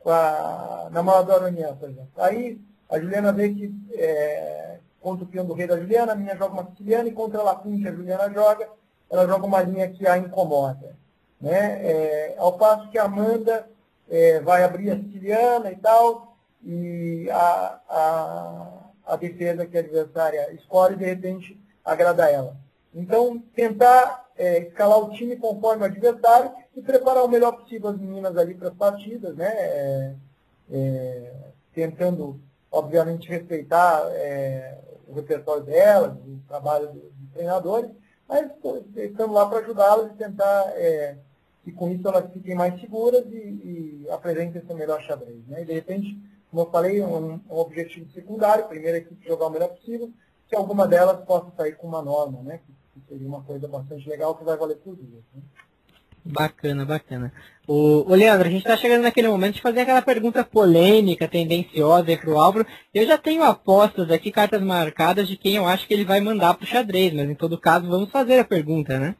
[0.00, 2.10] com a Namoradora União, por exemplo.
[2.16, 6.36] Aí a Juliana vê que é, contra o peão do rei da Juliana, a minha
[6.36, 8.68] joga uma siciliana e contra a Lacunha a Juliana joga,
[9.10, 10.96] ela joga uma linha que a incomoda.
[11.40, 11.82] Né?
[11.84, 13.68] É, ao passo que a Amanda
[14.08, 16.35] é, vai abrir a siciliana e tal,
[16.66, 22.56] e a, a, a defesa que a adversária escolhe, de repente, agrada ela.
[22.92, 27.98] Então, tentar é, escalar o time conforme o adversário e preparar o melhor possível as
[27.98, 29.48] meninas ali para as partidas, né?
[29.48, 30.14] É,
[30.72, 31.32] é,
[31.72, 37.90] tentando, obviamente, respeitar é, o repertório delas, o trabalho dos do treinadores,
[38.28, 38.50] mas
[38.96, 41.16] estamos lá para ajudá-las e tentar é,
[41.62, 45.46] que com isso elas fiquem mais seguras e, e apresentem seu melhor xadrez.
[45.46, 45.62] Né?
[45.62, 46.18] E de repente,
[46.50, 50.10] como eu falei, um, um objetivo secundário, primeiro a equipe jogar o melhor possível,
[50.48, 52.60] que alguma delas possa sair com uma norma, né?
[52.64, 55.24] que, que seria uma coisa bastante legal que vai valer por duas.
[55.34, 55.42] Né?
[56.24, 57.32] Bacana, bacana.
[57.68, 62.10] O, o Leandro, a gente está chegando naquele momento de fazer aquela pergunta polêmica, tendenciosa
[62.10, 62.66] aí pro Álvaro.
[62.92, 66.54] Eu já tenho apostas aqui, cartas marcadas de quem eu acho que ele vai mandar
[66.54, 69.14] pro xadrez, mas em todo caso vamos fazer a pergunta, né?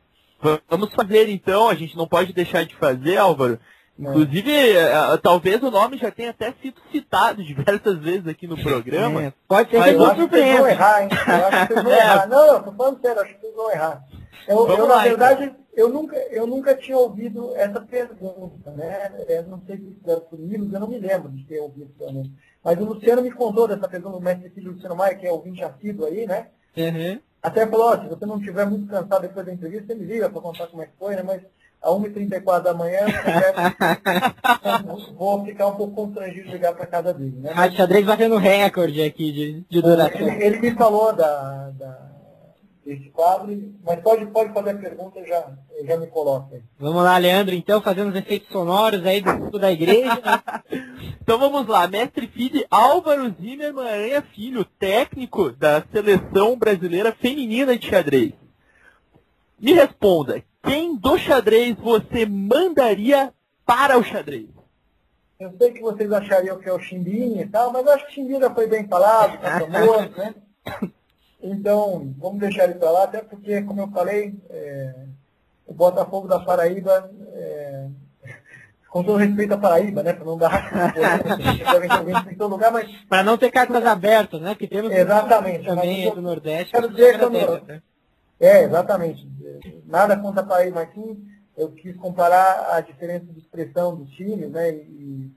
[0.68, 3.58] Vamos fazer então, a gente não pode deixar de fazer, Álvaro.
[3.98, 9.22] Inclusive, eh, talvez o nome já tenha até sido citado diversas vezes aqui no programa.
[9.24, 11.08] É, pode ser que eu acho que vocês vão errar, hein?
[11.10, 11.98] Eu acho que vocês vão É.
[11.98, 12.26] errar.
[12.28, 14.04] Não, eu tô falando sério, acho que vocês vão errar.
[14.46, 19.12] Eu, eu, lá, na verdade, eu, nunca, eu nunca tinha ouvido essa pergunta, né?
[19.28, 22.32] Eu não sei se fizeram por Milos, eu não me lembro de ter ouvido também.
[22.62, 25.64] Mas o Luciano me contou dessa pergunta do mestre filho Luciano Maia, que é ouvinte
[25.64, 26.48] assíduo aí, né?
[26.76, 27.18] Uhum.
[27.42, 30.28] Até falou, ó, se você não estiver muito cansado depois da entrevista, você me liga
[30.28, 31.22] para contar como é que foi, né?
[31.22, 31.42] Mas
[31.86, 33.00] a 1h34 da manhã,
[34.88, 37.52] eu vou ficar um pouco constrangido de ligar para casa dele, né?
[37.52, 40.20] Rádio Xadrez batendo recorde aqui de, de duração.
[40.20, 42.10] Ele, ele me falou da, da,
[42.84, 45.52] desse quadro, mas pode, pode fazer a pergunta, eu já,
[45.84, 46.62] já me coloco aí.
[46.76, 50.20] Vamos lá, Leandro, então, fazendo os efeitos sonoros aí do da igreja.
[51.22, 57.88] Então vamos lá, mestre filho Álvaro Zimmermann Aranha Filho, técnico da seleção brasileira feminina de
[57.88, 58.32] xadrez.
[59.58, 63.32] Me responda, quem do xadrez você mandaria
[63.64, 64.48] para o xadrez?
[65.38, 68.14] Eu sei que vocês achariam que é o Chimbinha e tal, mas eu acho que
[68.14, 70.34] Chimbinha já foi bem falado, tá famoso, né?
[71.42, 74.94] Então, vamos deixar ele para lá, até porque, como eu falei, é,
[75.66, 77.86] o Botafogo da Paraíba, é,
[78.88, 80.14] com todo respeito à Paraíba, né?
[80.14, 80.72] Para não dar
[82.32, 82.90] em todo lugar, mas.
[83.08, 84.54] Para não ter cartas abertas, né?
[84.54, 86.72] Que temos exatamente, também do Nordeste.
[86.72, 87.82] Quero dizer que né?
[88.38, 89.26] É, exatamente.
[89.86, 94.50] Nada contra a Paraíba, mas sim, eu quis comparar a diferença de expressão dos times,
[94.50, 94.74] né?
[94.74, 95.30] E,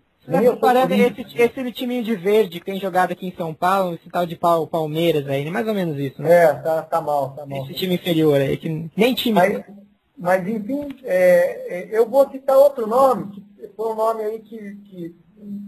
[0.51, 4.25] comparando esse, esse timinho de verde que tem jogado aqui em São Paulo, esse tal
[4.25, 6.43] de Palmeiras aí, mais ou menos isso, né?
[6.43, 7.63] É, tá, tá mal, tá mal.
[7.63, 9.35] Esse time inferior aí, que nem time.
[9.35, 9.63] Mas,
[10.17, 14.75] mas enfim, é, é, eu vou citar outro nome, que foi um nome aí que,
[14.75, 15.15] que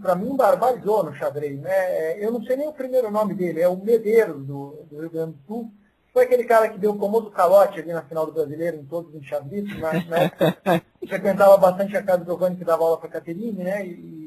[0.00, 1.72] para mim barbarizou no xadrez, né?
[1.72, 5.10] É, eu não sei nem o primeiro nome dele, é o Medeiros do, do Rio
[5.10, 5.72] Grande do Sul.
[6.12, 9.14] Foi aquele cara que deu o famoso calote ali na final do brasileiro em todos
[9.14, 10.30] os enxadriços, né?
[11.08, 13.86] frequentava bastante a casa do Giovanni que dava aula para a Caterine, né?
[13.86, 14.22] E,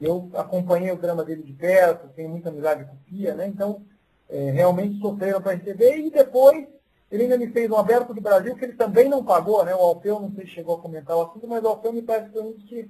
[0.00, 3.46] eu acompanhei o drama dele de perto, tenho muita amizade com o Pia, né?
[3.46, 3.82] Então,
[4.30, 5.98] é, realmente sofreram para receber.
[5.98, 6.66] E depois,
[7.12, 9.74] ele ainda me fez um aberto do Brasil que ele também não pagou, né?
[9.74, 12.30] O Alfeu, não sei se chegou a comentar o assunto, mas o Alfeu me parece
[12.66, 12.88] que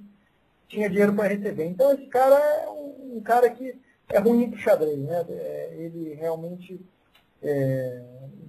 [0.69, 1.65] tinha dinheiro para receber.
[1.65, 3.75] Então, esse cara é um, um cara que
[4.07, 5.25] é ruim para o xadrez, né?
[5.27, 6.79] É, ele realmente
[7.41, 8.01] é,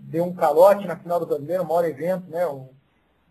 [0.02, 2.46] deu um calote na final do brasileiro, o maior evento, né?
[2.46, 2.68] O,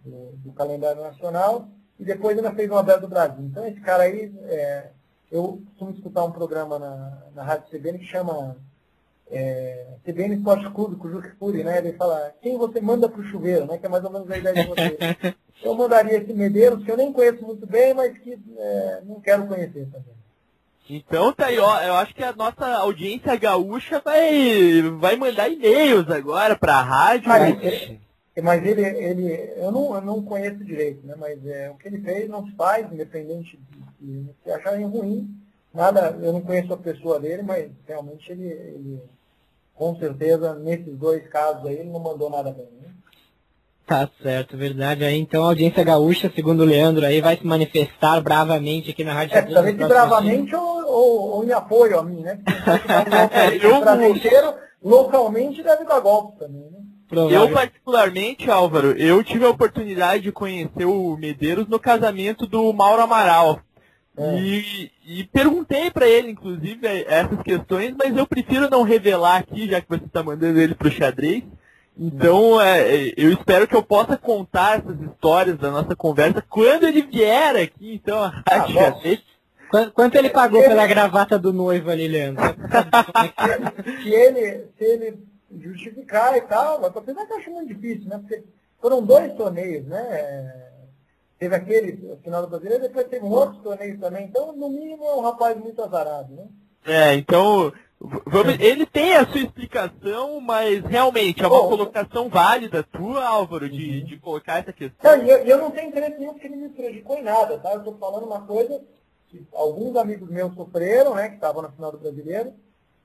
[0.04, 1.67] do, do calendário nacional.
[2.00, 3.43] E depois ainda fez um aberto do Brasil.
[3.45, 4.89] Então, esse cara aí é,
[5.32, 8.58] eu costumo escutar um programa na, na Rádio CBN que chama
[9.30, 11.78] é, CBN Esporte Clube, com o Juque Fury, né?
[11.78, 13.78] Ele fala, quem você manda para o chuveiro, né?
[13.78, 14.97] Que é mais ou menos a ideia de você.
[15.63, 19.47] eu mandaria esse Medeiros, que eu nem conheço muito bem, mas que é, não quero
[19.47, 20.20] conhecer também.
[20.93, 26.10] Então tá aí, ó, eu acho que a nossa audiência gaúcha vai, vai mandar e-mails
[26.10, 27.30] agora para a rádio.
[27.30, 27.97] Mas,
[28.43, 31.15] mas ele, ele eu, não, eu não conheço direito, né?
[31.17, 33.58] Mas é, o que ele fez não se faz, independente
[34.01, 35.34] de se acharem ruim.
[35.73, 39.01] Nada, eu não conheço a pessoa dele, mas realmente ele, ele
[39.73, 42.67] com certeza, nesses dois casos aí, ele não mandou nada bem.
[42.82, 42.91] Né?
[43.91, 45.04] Tá certo, verdade.
[45.04, 49.12] Aí então a audiência gaúcha, segundo o Leandro, aí vai se manifestar bravamente aqui na
[49.12, 52.39] Rádio É, talvez bravamente ou, ou, ou, em apoio a mim, né?
[53.49, 56.80] Porque o Brasil inteiro, localmente, deve dar golpe também, né?
[57.30, 63.01] Eu, particularmente, Álvaro, eu tive a oportunidade de conhecer o Medeiros no casamento do Mauro
[63.01, 63.60] Amaral.
[64.17, 64.39] É.
[64.39, 69.82] E, e, perguntei para ele, inclusive, essas questões, mas eu prefiro não revelar aqui, já
[69.82, 71.43] que você está mandando ele para o xadrez.
[71.97, 77.01] Então, é, eu espero que eu possa contar essas histórias da nossa conversa quando ele
[77.01, 79.19] vier aqui, então, a Rádio ah, Xadrez.
[79.71, 82.43] Quanto, quanto ele pagou pela gravata do noivo ali, Leandro?
[84.03, 85.17] se ele, se ele
[85.60, 88.17] justificar e tal, mas apesar que eu acho muito difícil, né?
[88.17, 88.43] Porque
[88.81, 90.71] foram dois torneios, né?
[91.39, 95.15] Teve aquele final do brasileiro, depois teve um outro torneio também, então no mínimo é
[95.15, 96.47] um rapaz muito azarado, né?
[96.86, 97.71] É, então
[98.25, 103.69] Vamos, ele tem a sua explicação, mas realmente é uma Bom, colocação válida tua, Álvaro,
[103.69, 104.05] de, uhum.
[104.05, 105.17] de colocar essa questão.
[105.17, 107.73] Não, eu, eu não tenho interesse nenhum porque ele me prejudicou em nada, tá?
[107.73, 108.81] Eu estou falando uma coisa
[109.53, 112.53] alguns amigos meus sofreram, né, que estavam na final do brasileiro,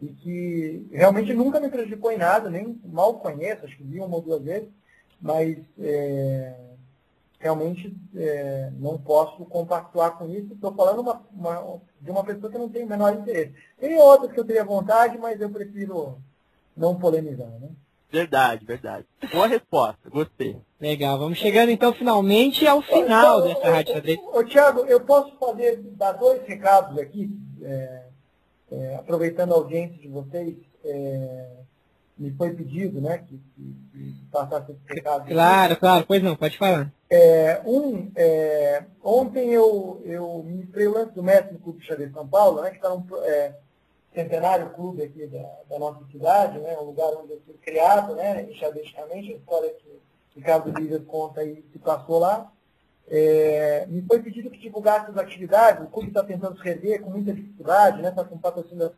[0.01, 4.17] e que realmente nunca me prejudicou em nada, nem mal conheço, acho que vi uma
[4.17, 4.69] ou duas vezes,
[5.21, 6.55] mas é,
[7.39, 10.53] realmente é, não posso compactuar com isso.
[10.53, 13.55] Estou falando uma, uma, de uma pessoa que não tem o menor interesse.
[13.79, 16.19] Tem outras que eu teria vontade, mas eu prefiro
[16.77, 17.49] não polemizar.
[17.49, 17.71] Né?
[18.11, 19.05] Verdade, verdade.
[19.33, 20.57] Boa resposta, gostei.
[20.81, 24.19] Legal, vamos chegando então finalmente ao final então, dessa rádio xadrez.
[24.33, 27.31] Ô, Tiago, eu posso fazer, dar dois recados aqui.
[27.63, 28.03] É,
[28.71, 31.57] é, aproveitando a audiência de vocês, é,
[32.19, 35.29] me foi pedido né, que, que, que passasse esse recado.
[35.29, 35.81] Claro, aqui.
[35.81, 36.93] claro, pois não, pode falar.
[37.09, 42.13] É, um, é, ontem eu, eu ministrei o lance do mestre do Clube de Xadrez
[42.13, 43.55] São Paulo, né, que está um é,
[44.17, 48.47] centenário clube aqui da, da, nossa cidade, né, um lugar onde eu fui criado, né,
[48.51, 50.01] enxadristicamente, a história que
[50.35, 52.51] Ricardo Lívia conta aí se passou lá.
[53.09, 57.11] É, me foi pedido que divulgasse as atividades, o clube está tentando se rever com
[57.11, 58.93] muita dificuldade, está com patrocínio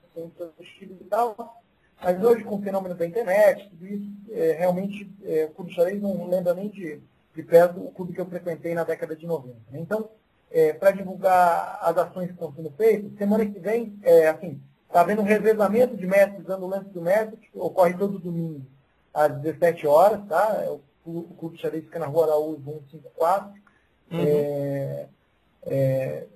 [0.81, 1.59] e tal,
[2.00, 6.00] mas hoje com o fenômeno da internet, tudo isso, é, realmente é, o Clube Xadrez
[6.00, 7.02] não lembra nem de,
[7.35, 9.57] de perto o clube que eu frequentei na década de 90.
[9.70, 9.81] Né?
[9.81, 10.09] Então,
[10.50, 15.03] é, para divulgar as ações que estão sendo feitas, semana que vem, é, assim, está
[15.03, 18.66] havendo um revezamento de mestres dando o lance do mestre, que ocorre todo domingo
[19.12, 20.62] às 17 horas, tá?
[20.64, 20.81] É o,
[21.38, 23.51] Clube Xadrez fica na rua Araújo 154.
[24.11, 24.20] Uhum.
[24.20, 25.09] É,
[25.66, 26.27] é,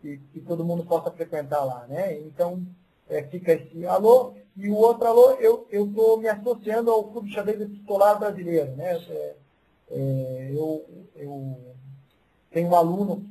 [0.00, 2.18] que, que todo mundo possa frequentar lá, né?
[2.18, 2.62] Então,
[3.08, 4.34] é, fica esse alô.
[4.56, 8.96] E o outro alô, eu estou me associando ao Clube de Xadrez Epistolar Brasileiro, né?
[9.08, 9.34] É,
[9.90, 10.84] é, eu,
[11.16, 11.56] eu
[12.50, 13.26] tenho um aluno,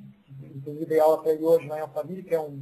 [0.55, 2.59] inclusive dei aula para ele hoje na Alphaville, que é um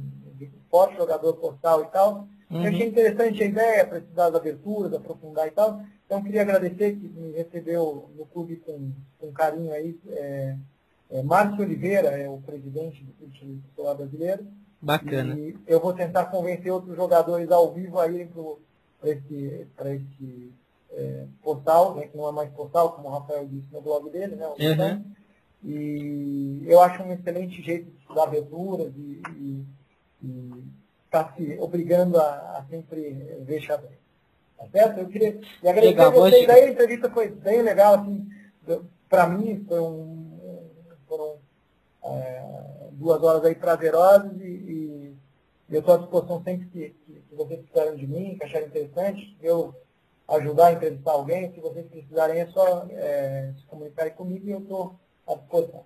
[0.70, 2.26] forte jogador postal e tal.
[2.50, 2.64] Uhum.
[2.64, 5.82] Eu achei interessante a ideia, precisar da abertura, aprofundar e tal.
[6.06, 9.98] Então, queria agradecer que me recebeu no clube com, com carinho aí.
[10.08, 10.56] É,
[11.10, 14.46] é, Márcio Oliveira é o presidente do Clube Epistolar Brasileiro.
[14.82, 15.38] Bacana.
[15.38, 18.28] E eu vou tentar convencer outros jogadores ao vivo a irem
[19.00, 20.52] para esse, pra esse
[20.90, 24.34] é, portal, né, que não é mais portal, como o Rafael disse no blog dele,
[24.34, 24.48] né?
[24.48, 25.04] Uhum.
[25.64, 29.22] E eu acho um excelente jeito de estudar aberturas e
[31.06, 34.02] estar tá se obrigando a, a, sempre ver xadrez.
[34.58, 34.98] Tá certo?
[34.98, 38.28] Eu queria e agradecer legal, a vocês aí, a entrevista foi bem legal, assim,
[39.08, 40.28] para mim foi um,
[41.06, 41.36] foram
[42.04, 42.42] é,
[42.92, 45.16] duas horas aí prazerosas e,
[45.68, 48.68] e eu estou à disposição sempre que, que, que vocês precisarem de mim, que acharem
[48.68, 49.74] interessante, eu
[50.28, 54.58] ajudar a entrevistar alguém, se vocês precisarem é só é, se comunicarem comigo e eu
[54.58, 54.94] estou
[55.26, 55.84] à disposição.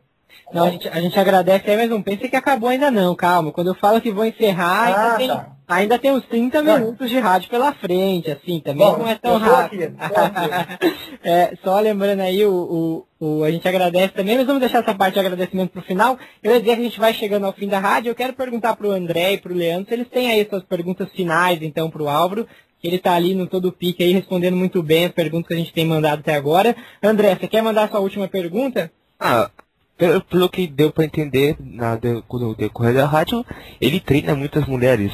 [0.53, 3.53] Não, a gente, a gente agradece aí, mas não pense que acabou ainda não, calma.
[3.53, 5.57] Quando eu falo que vou encerrar, ah, ainda, tem, tá.
[5.69, 9.39] ainda tem uns 30 minutos de rádio pela frente, assim, também Bom, não é tão
[9.39, 9.97] rápido.
[9.99, 14.79] Aqui, é, só lembrando aí, o, o, o, a gente agradece também, mas vamos deixar
[14.79, 16.19] essa parte de agradecimento para o final.
[16.43, 18.77] Eu ia dizer que a gente vai chegando ao fim da rádio, eu quero perguntar
[18.77, 21.91] para o André e para o Leandro se eles têm aí suas perguntas finais, então,
[21.91, 22.47] para o Álvaro,
[22.81, 25.59] que ele está ali no todo pique aí, respondendo muito bem as perguntas que a
[25.59, 26.77] gente tem mandado até agora.
[27.03, 28.91] André, você quer mandar sua última pergunta?
[29.19, 29.51] Ah,
[29.97, 31.99] pelo, pelo que deu para entender na,
[32.31, 33.45] no decorrer da rádio,
[33.81, 35.13] ele treina muitas mulheres.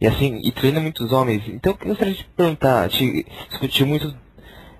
[0.00, 1.42] E assim, e treina muitos homens.
[1.48, 4.14] Então eu gostaria de perguntar, te discutir muito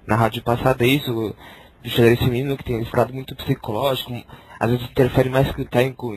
[0.06, 1.34] na rádio passada isso,
[1.82, 4.12] do xadrez feminino que tem esse lado muito psicológico,
[4.58, 6.14] às vezes interfere mais que o técnico,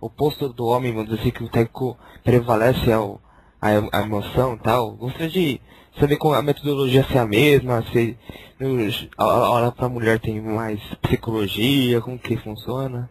[0.00, 3.20] oposto do homem, vamos dizer assim, que o técnico prevalece ao,
[3.60, 4.92] a, a emoção e tal.
[4.92, 5.60] Gostaria de
[5.98, 8.16] saber como a metodologia se é a mesma, se
[9.16, 13.10] a hora para a mulher tem mais psicologia, como que funciona?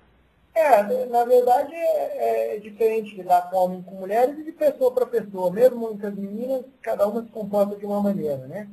[0.53, 5.05] É, na verdade é, é diferente lidar com homem com mulheres e de pessoa para
[5.05, 5.51] pessoa.
[5.51, 8.67] Mesmo entre as meninas, cada uma se comporta de uma maneira, né?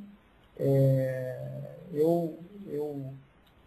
[0.59, 1.37] É,
[1.93, 3.13] eu, eu,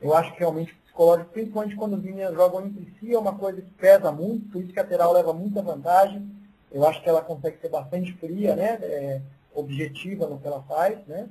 [0.00, 3.62] eu acho que realmente psicológico, principalmente quando as meninas jogam entre si, é uma coisa
[3.62, 6.28] que pesa muito, por isso que a Teral leva muita vantagem.
[6.70, 8.78] Eu acho que ela consegue ser bastante fria, né?
[8.82, 9.20] É,
[9.54, 11.28] objetiva no que ela faz, né?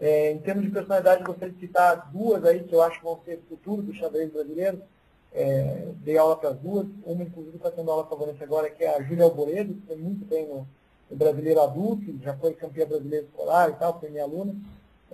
[0.00, 3.04] É, em termos de personalidade, eu gostaria de citar duas aí que eu acho que
[3.04, 4.82] vão ser futuro do xadrez brasileiro.
[5.32, 8.84] É, dei aula para as duas, uma inclusive está tendo aula para a agora, que
[8.84, 10.66] é a Júlia Alboredo, que foi muito bem no,
[11.10, 14.54] no, brasileiro adulto, já foi campeã brasileira escolar e tal, foi minha aluna.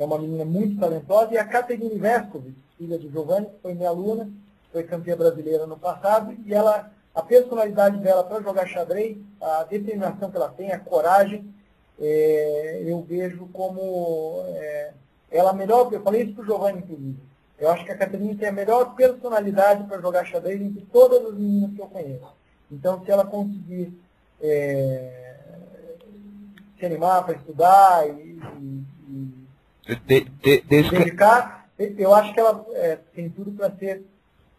[0.01, 1.35] É uma menina muito talentosa.
[1.35, 4.31] E a Caterine Vescovic, filha de Giovanni, que foi minha aluna,
[4.73, 10.31] foi campeã brasileira no passado, e ela, a personalidade dela para jogar xadrez, a determinação
[10.31, 11.53] que ela tem, a coragem,
[12.01, 14.93] é, eu vejo como é,
[15.31, 17.19] ela melhor, eu falei isso para o Giovanni, inclusive,
[17.59, 21.35] eu acho que a Catarina tem a melhor personalidade para jogar xadrez entre todas as
[21.35, 22.33] meninas que eu conheço.
[22.73, 23.93] Então, se ela conseguir
[24.41, 25.35] é,
[26.79, 28.80] se animar para estudar e, e,
[29.97, 34.05] de, de, dedicar, eu acho que ela é, tem tudo para ser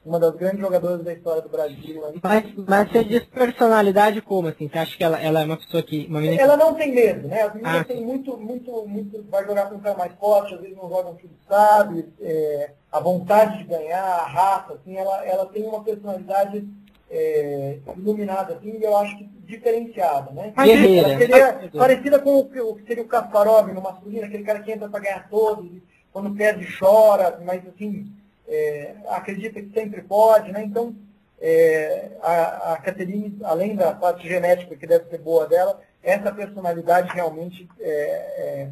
[0.04, 2.02] uma das grandes jogadoras da história do Brasil.
[2.24, 4.67] Mas, mas você diz personalidade como, assim?
[4.67, 6.08] Você acha que ela, ela é uma pessoa que...
[6.08, 7.44] Uma menina ela não tem medo, né?
[7.44, 9.24] As meninas ah, têm muito, muito, muito...
[9.30, 12.08] Vai jogar com um cara mais forte, às vezes não jogam tudo sabe.
[12.22, 16.65] É, a vontade de ganhar, a raça, assim, ela, ela tem uma personalidade
[17.12, 20.54] é, iluminada, assim, e eu acho que diferenciada, né?
[20.56, 21.10] Guerreira.
[21.10, 24.88] Ela seria parecida com o, que seria o Kasparov no masculino, aquele cara que entra
[24.88, 25.69] para ganhar todos,
[26.13, 28.10] quando perde chora, mas assim
[28.47, 30.63] é, acredita que sempre pode, né?
[30.63, 30.95] Então,
[31.41, 37.13] é, a, a Caterine, além da parte genética que deve ser boa dela, essa personalidade
[37.13, 38.69] realmente é, é,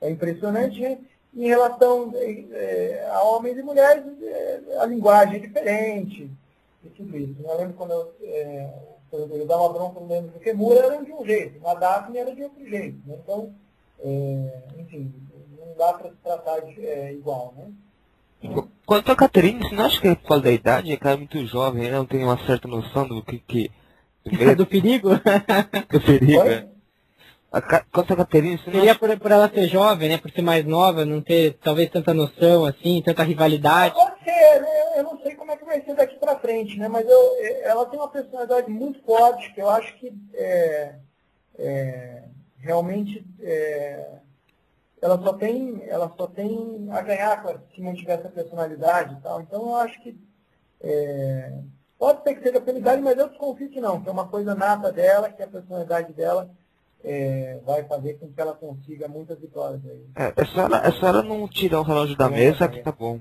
[0.00, 0.80] é impressionante.
[0.80, 0.98] Né?
[1.36, 6.30] Em relação é, a homens e mulheres, é, a linguagem é diferente
[6.84, 7.34] e tudo isso.
[7.42, 8.70] Eu lembro quando eu, é,
[9.12, 12.68] ele dava bronca no Leandro Zucchemura era de um jeito, na Daphne era de outro
[12.68, 12.98] jeito.
[13.06, 13.18] Né?
[13.22, 13.54] Então,
[14.00, 15.12] é, enfim,
[15.58, 17.72] não dá para se tratar de, é, igual, né?
[18.86, 20.92] Quanto a Caterine, você não acha que é por causa da idade?
[20.92, 21.90] É que ela é muito jovem, né?
[21.90, 23.38] não tem uma certa noção do que...
[23.40, 23.70] que
[24.54, 25.10] do perigo?
[25.90, 26.68] do perigo, é.
[27.50, 29.00] A, quanto a Caterine, você Seria acha...
[29.00, 30.18] por, por ela ser jovem, né?
[30.18, 33.94] Por ser mais nova, não ter talvez tanta noção, assim, tanta rivalidade.
[33.94, 34.98] Pode ser, né?
[34.98, 36.88] Eu não sei como é que vai ser daqui pra frente, né?
[36.88, 40.94] Mas eu, ela tem uma personalidade muito forte, que eu acho que é,
[41.58, 42.22] é,
[42.58, 44.10] realmente é,
[45.00, 47.42] ela só tem, ela só tem a ganhar
[47.74, 49.40] se mantiver essa personalidade e tal.
[49.40, 50.18] Então eu acho que
[50.82, 51.50] é,
[51.98, 54.54] pode ser que seja pela idade, mas eu desconfio que não, que é uma coisa
[54.54, 56.50] nata dela, que a personalidade dela
[57.04, 60.06] é, vai fazer com que ela consiga muitas vitórias aí.
[60.16, 62.92] É, é, só, ela, é só ela não tirar o relógio da mesa que tá
[62.92, 63.20] bom.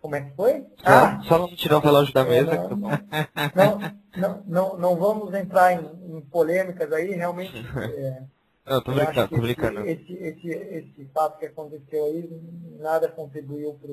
[0.00, 0.64] Como é que foi?
[0.84, 2.90] Ah, só não tirar o relógio da mesa não, que tá bom.
[3.54, 3.78] Não,
[4.16, 7.52] não, não, não vamos entrar em, em polêmicas aí, realmente.
[8.68, 9.80] É, não, tô brincando, tô brincando.
[9.86, 12.28] Esse, esse, esse, fato que aconteceu aí,
[12.78, 13.90] nada contribuiu para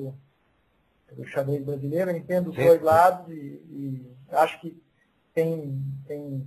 [1.18, 2.10] o xadrez brasileiro.
[2.10, 3.38] Eu entendo os dois lados e,
[3.70, 4.78] e, acho que
[5.32, 6.46] tem, tem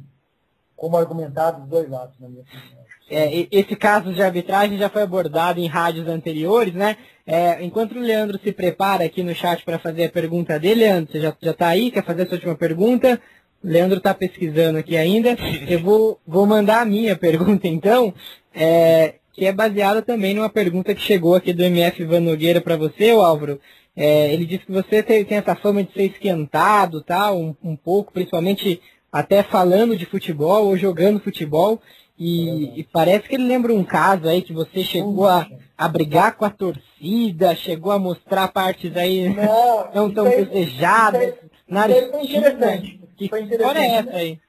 [0.80, 2.80] como argumentar dos dois lados, na minha opinião.
[3.12, 6.96] É, esse caso de arbitragem já foi abordado em rádios anteriores, né?
[7.26, 11.12] É, enquanto o Leandro se prepara aqui no chat para fazer a pergunta dele, Leandro,
[11.12, 11.92] você já está aí?
[11.92, 13.20] Quer fazer a sua última pergunta?
[13.64, 15.36] Leandro está pesquisando aqui ainda.
[15.68, 18.14] Eu vou, vou mandar a minha pergunta então,
[18.54, 22.78] é, que é baseada também numa pergunta que chegou aqui do MF Ivan Nogueira para
[22.78, 23.60] você, Álvaro.
[23.96, 27.34] É, ele disse que você tem, tem, essa fama de ser esquentado, tá?
[27.34, 28.80] Um, um, pouco, principalmente
[29.12, 31.82] até falando de futebol ou jogando futebol.
[32.18, 36.36] E, e, parece que ele lembra um caso aí que você chegou a, a brigar
[36.36, 41.36] com a torcida, chegou a mostrar partes aí não, não tão desejadas.
[41.66, 43.00] na foi interessante.
[43.16, 43.80] Que foi interessante.
[43.80, 44.40] é essa aí?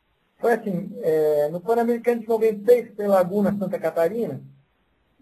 [0.40, 4.42] Foi assim, é, no Pan-Americano de 96, em Laguna, Santa Catarina,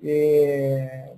[0.02, 1.12] é,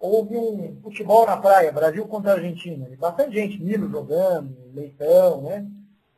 [0.00, 2.88] houve um futebol na praia, Brasil contra Argentina.
[2.90, 5.66] E bastante gente, Milo jogando, Leitão, né?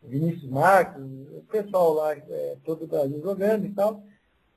[0.04, 4.02] Vinícius Marcos, o pessoal lá, é, todo o Brasil jogando e tal.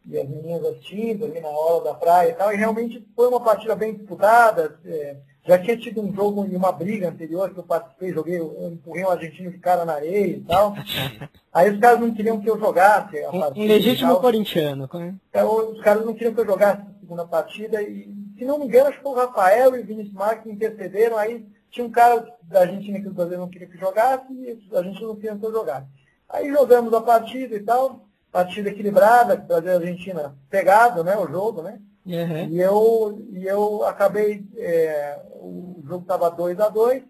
[0.07, 2.53] E as meninas assistindo ali na hora da praia e tal.
[2.53, 4.79] E realmente foi uma partida bem disputada.
[4.85, 8.71] É, já tinha tido um jogo e uma briga anterior que eu participei, joguei, eu
[8.71, 10.75] empurrei um argentino de cara na areia e tal.
[11.53, 13.59] Aí os caras não queriam que eu jogasse a partida.
[13.59, 14.89] Um legítimo corintiano.
[15.29, 17.81] Então, os caras não queriam que eu jogasse a segunda partida.
[17.81, 21.17] E, se não me engano, acho que foi o Rafael e o Vinícius Marques intercederam.
[21.17, 24.81] Aí tinha um cara da Argentina que o Brasil não queria que jogasse e a
[24.81, 25.85] gente não queria que eu jogasse.
[26.29, 28.07] Aí jogamos a partida e tal.
[28.31, 31.17] Partida equilibrada, Brasil e Argentina pegado, né?
[31.17, 31.79] O jogo, né?
[32.05, 32.47] Uhum.
[32.49, 37.03] E, eu, e eu acabei, é, o jogo estava 2 a 2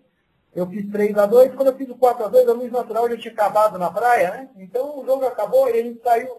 [0.56, 3.10] eu fiz 3 a 2 quando eu fiz o 4 a 2 a luz natural
[3.10, 4.50] já tinha acabado na praia, né?
[4.58, 6.38] Então o jogo acabou e a gente saiu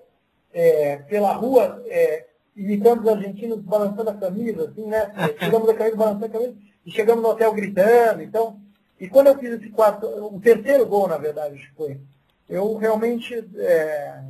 [0.54, 5.12] é, pela rua, é, imitando os argentinos balançando a camisa, assim, né?
[5.38, 6.56] Chegamos a camisa, balançando a camisa,
[6.86, 8.60] e chegamos no hotel gritando, então.
[8.98, 12.00] E quando eu fiz esse quarto, o terceiro gol, na verdade, acho que foi,
[12.48, 14.22] eu realmente, é,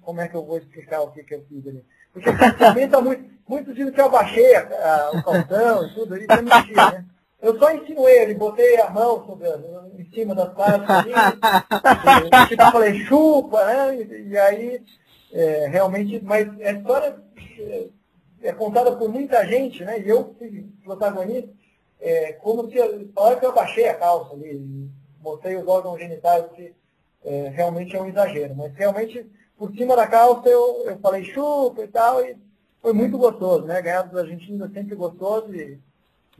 [0.00, 1.84] como é que eu vou explicar o que, que eu fiz ali?
[2.12, 2.30] Porque
[3.04, 6.90] muito, muitos dizem que eu baixei a, a, o calção e tudo, isso é mentira,
[6.90, 7.04] né?
[7.40, 9.48] Eu só insinuei ele, botei a mão sobre,
[9.96, 10.48] em cima das
[11.06, 13.96] e, e, falei, chupa, né?
[13.96, 14.82] E, e aí,
[15.32, 17.16] é, realmente, mas a história
[17.60, 17.88] é,
[18.42, 20.00] é, contada por muita gente, né?
[20.00, 21.48] E eu fui protagonista,
[22.00, 22.78] é, como se,
[23.16, 26.74] hora que eu baixei a calça ali, mostrei os órgãos genitais, que
[27.24, 31.82] é, realmente é um exagero, mas realmente por cima da calça eu, eu falei chupa
[31.82, 32.36] e tal, e
[32.80, 33.82] foi muito gostoso, né?
[33.82, 35.78] Ganhar dos argentinos é sempre gostoso e,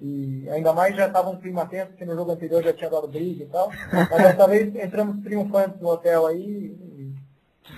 [0.00, 3.08] e ainda mais já estava um clima tenso, que no jogo anterior já tinha dado
[3.08, 3.70] briga e tal.
[3.92, 7.14] Mas dessa vez entramos triunfantes no hotel aí e,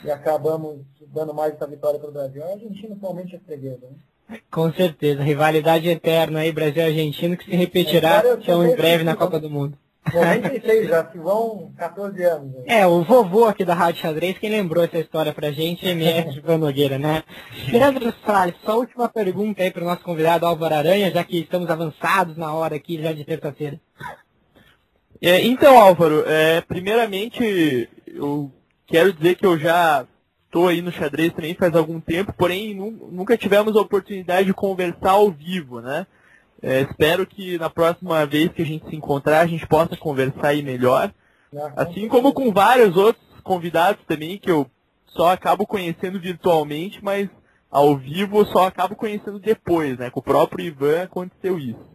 [0.05, 2.45] e acabamos dando mais essa vitória para o Brasil.
[2.45, 3.97] A Argentina atualmente é freguesa, né?
[4.51, 9.17] Com certeza, rivalidade eterna aí, Brasil e Argentina, que se repetirá é, em breve na
[9.17, 9.77] Copa do Mundo.
[10.13, 12.53] 96 já, que vão 14 anos.
[12.53, 12.63] Né?
[12.67, 16.59] É, o vovô aqui da Rádio Xadrez, quem lembrou essa história pra gente, MF de
[16.59, 17.23] Nogueira, né?
[17.71, 22.37] Leandro Salles, só última pergunta aí pro nosso convidado Álvaro Aranha, já que estamos avançados
[22.37, 23.79] na hora aqui já de terça-feira.
[25.23, 28.51] É, então, Álvaro, é, primeiramente eu
[28.87, 30.07] quero dizer que eu já
[30.51, 35.13] estou aí no xadrez também faz algum tempo, porém nunca tivemos a oportunidade de conversar
[35.13, 36.07] ao vivo, né?
[36.61, 40.49] É, espero que na próxima vez que a gente se encontrar, a gente possa conversar
[40.49, 41.13] aí melhor.
[41.77, 44.69] Assim como com vários outros convidados também, que eu
[45.07, 47.29] só acabo conhecendo virtualmente, mas
[47.71, 50.11] ao vivo eu só acabo conhecendo depois, né?
[50.11, 51.87] Com o próprio Ivan aconteceu isso.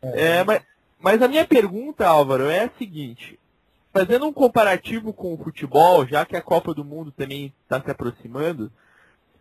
[0.00, 0.62] É, é mas,
[1.00, 3.38] mas a minha pergunta, Álvaro, é a seguinte.
[3.92, 7.90] Fazendo um comparativo com o futebol, já que a Copa do Mundo também está se
[7.90, 8.72] aproximando,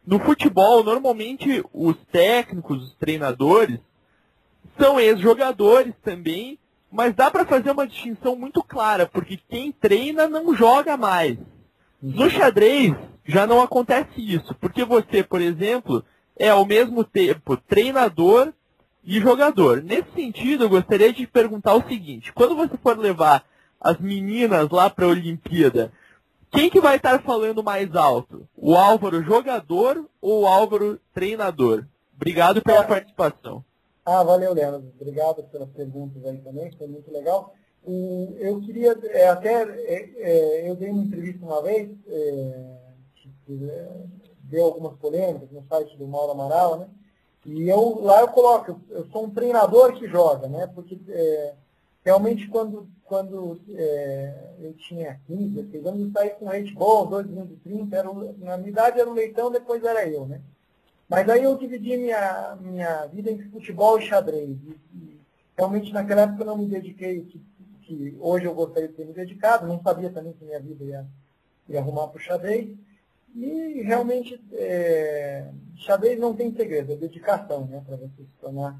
[0.05, 3.79] no futebol, normalmente os técnicos, os treinadores,
[4.79, 6.59] são ex-jogadores também,
[6.91, 11.37] mas dá para fazer uma distinção muito clara, porque quem treina não joga mais.
[12.01, 16.03] No xadrez já não acontece isso, porque você, por exemplo,
[16.35, 18.51] é ao mesmo tempo treinador
[19.03, 19.83] e jogador.
[19.83, 23.45] Nesse sentido, eu gostaria de perguntar o seguinte: quando você for levar
[23.81, 25.91] as meninas lá para a Olimpíada,
[26.51, 28.47] quem que vai estar falando mais alto?
[28.55, 31.85] O Álvaro jogador ou o Álvaro treinador?
[32.15, 33.63] Obrigado pela participação.
[34.05, 34.91] Ah, valeu, Leandro.
[34.99, 37.55] Obrigado pelas perguntas aí também, foi muito legal.
[38.39, 42.77] eu queria, é, até, é, é, eu dei uma entrevista uma vez, é,
[43.49, 43.91] é,
[44.43, 46.87] deu algumas polêmicas no site do Mauro Amaral, né?
[47.45, 50.67] E eu, lá eu coloco, eu sou um treinador que joga, né?
[50.67, 51.53] Porque é,
[52.03, 57.27] realmente quando, quando é, eu tinha 15, 16 anos, eu saí com leite bom, 2
[57.63, 60.41] 30, era, na minha idade era o leitão, depois era eu, né?
[61.07, 64.49] Mas aí eu dividi minha, minha vida entre futebol e xadrez.
[64.49, 65.19] E, e
[65.57, 67.41] realmente naquela época eu não me dediquei, que,
[67.81, 71.05] que, hoje eu gostaria de ter me dedicado, não sabia também que minha vida ia,
[71.67, 72.69] ia arrumar para o xadrez.
[73.35, 78.77] E realmente, é, xadrez não tem segredo, é dedicação, né, para você se tornar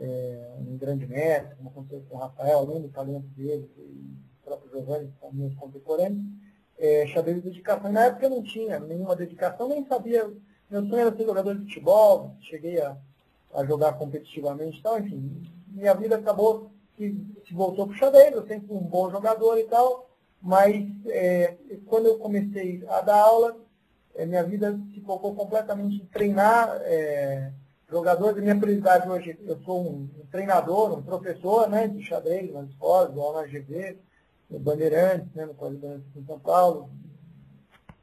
[0.00, 4.44] é, um grande mestre, como aconteceu com o Rafael, além do talento dele, e o
[4.44, 6.24] próprio Giovanni, que são meus contemporâneos,
[6.78, 7.90] é, xadrez de dedicação.
[7.90, 10.30] E na época eu não tinha nenhuma dedicação, nem sabia,
[10.70, 12.96] meu sonho era ser jogador de futebol, cheguei a,
[13.54, 18.32] a jogar competitivamente e tal, enfim, minha vida acabou que se voltou para o xadrez,
[18.34, 20.08] eu sempre fui um bom jogador e tal,
[20.40, 23.56] mas é, quando eu comecei a dar aula,
[24.14, 27.52] é, minha vida se focou completamente em treinar é,
[27.88, 28.38] jogadores.
[28.38, 32.68] A minha prioridade hoje, eu sou um, um, treinador, um professor né, de xadrez nas
[32.68, 33.46] escolas, do na
[34.50, 36.90] no Bandeirantes, né, no Colégio Bandeirantes em São Paulo,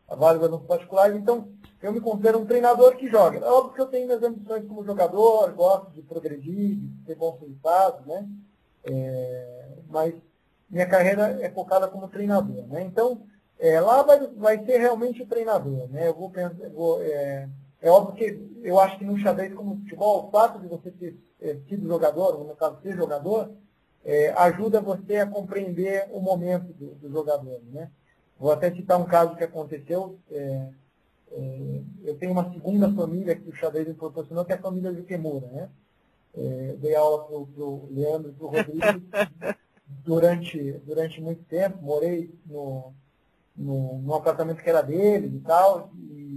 [0.07, 1.15] a vários alunos particulares.
[1.15, 1.49] Então,
[1.81, 3.39] eu me considero um treinador que joga.
[3.39, 7.39] É óbvio que eu tenho minhas ambições como jogador, gosto de progredir, de ter bons
[7.39, 8.27] resultados, né?
[8.83, 10.13] É, mas
[10.69, 12.67] minha carreira é focada como treinador.
[12.67, 12.83] Né?
[12.83, 13.23] Então,
[13.59, 15.87] é, lá vai, vai ser realmente o treinador.
[15.89, 16.07] Né?
[16.07, 17.47] Eu vou, pensar, vou é,
[17.85, 20.89] é, óbvio que eu acho que no xadrez como no futebol, o fato de você
[20.89, 23.51] ter é, sido jogador, ou no caso ser jogador,
[24.03, 27.61] é, ajuda você a compreender o momento do, do, jogador.
[27.71, 27.91] Né?
[28.39, 30.17] Vou até citar um caso que aconteceu.
[30.31, 30.69] É,
[32.03, 35.03] eu tenho uma segunda família que o xadrez me proporcionou, que é a família de
[35.03, 35.47] Quemura.
[35.47, 35.69] Né?
[36.79, 39.01] dei aula para o Leandro e para o Rodrigo
[40.03, 42.93] durante, durante muito tempo, morei no,
[43.55, 46.34] no, no apartamento que era deles e tal, e,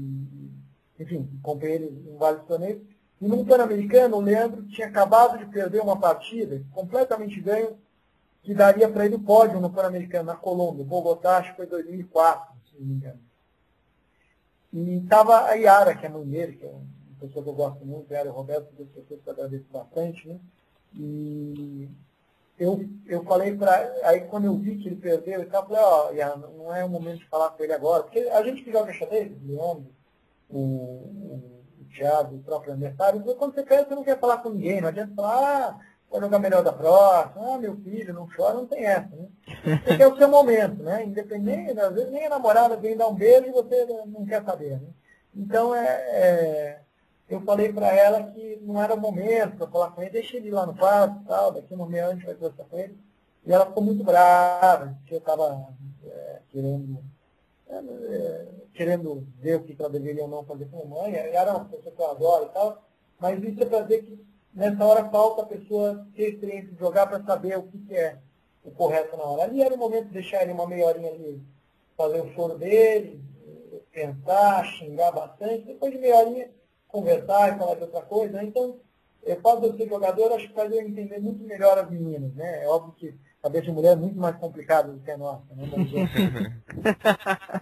[0.98, 2.82] enfim, comprei ele em vários torneios.
[3.20, 7.76] E no Pan-Americano, o Leandro tinha acabado de perder uma partida, completamente ganho,
[8.42, 12.54] que daria para ele o pódio no Pan-Americano, na Colômbia, Bogotá, acho que foi 2004,
[12.70, 13.20] se não me engano.
[14.72, 16.82] E estava a Yara, que é mãe dele, que é uma
[17.20, 20.38] pessoa que eu gosto muito, Yara e Roberto, duas pessoas que eu agradeço bastante, né?
[20.94, 21.88] E
[22.58, 23.92] eu, eu falei para.
[24.04, 27.18] Aí quando eu vi que ele perdeu, eu falei, ó, oh, não é o momento
[27.18, 29.86] de falar com ele agora, porque a gente que joga o Leandro,
[30.48, 34.80] o, o, Thiago, o próprio aniversário, quando você perde, você não quer falar com ninguém,
[34.80, 35.78] não adianta falar, ah,
[36.10, 39.28] vou jogar melhor da próxima, ah, meu filho, não chora, não tem essa, né?
[39.84, 41.04] Você quer o seu momento, né?
[41.04, 44.80] Independente, às vezes nem a namorada vem dar um beijo e você não quer saber,
[44.80, 44.88] né?
[45.34, 46.80] Então é, é
[47.28, 50.50] eu falei para ela que não era o momento para falar com ele, deixa ele
[50.50, 52.98] lá no quarto tal, daqui a um momento a gente vai conversar com ele.
[53.44, 55.68] E ela ficou muito brava, que eu estava
[56.04, 57.02] é, querendo, é,
[58.72, 61.14] querendo ver o que ela deveria ou não fazer com a mãe.
[61.14, 62.84] Ela era uma pessoa que eu adoro e tal,
[63.18, 67.06] mas isso é para dizer que nessa hora falta a pessoa ter experiência de jogar
[67.06, 68.18] para saber o que, que, é
[68.64, 69.44] o correto na hora.
[69.44, 71.42] Ali era o momento de deixar ele uma meia horinha ali,
[71.96, 73.20] fazer o choro dele,
[73.92, 76.50] pensar, xingar bastante, depois de meia horinha
[76.86, 78.42] conversar e falar de outra coisa.
[78.42, 78.76] Então,
[79.22, 82.32] o fato de eu ser jogador, acho que faz eu entender muito melhor as meninas,
[82.34, 82.64] né?
[82.64, 85.44] É óbvio que a cabeça de mulher é muito mais complicada do que a nossa,
[85.54, 85.68] né?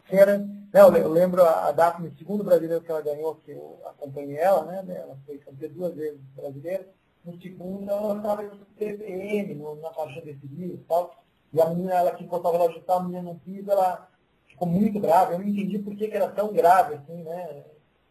[0.08, 0.38] Era,
[0.72, 4.64] não, eu lembro a, a Daphne, segundo brasileiro que ela ganhou, que eu acompanhei ela,
[4.64, 4.84] né?
[4.88, 6.88] Ela foi campeã duas vezes brasileira.
[7.24, 11.14] No segundo, ela estava no TPM, na faixa decidida e tal.
[11.52, 14.08] E a menina, ela que botava ela ajustar, a menina não quis, ela
[14.46, 15.34] ficou muito grave.
[15.34, 17.64] Eu não entendi por que, que era tão grave, assim, né?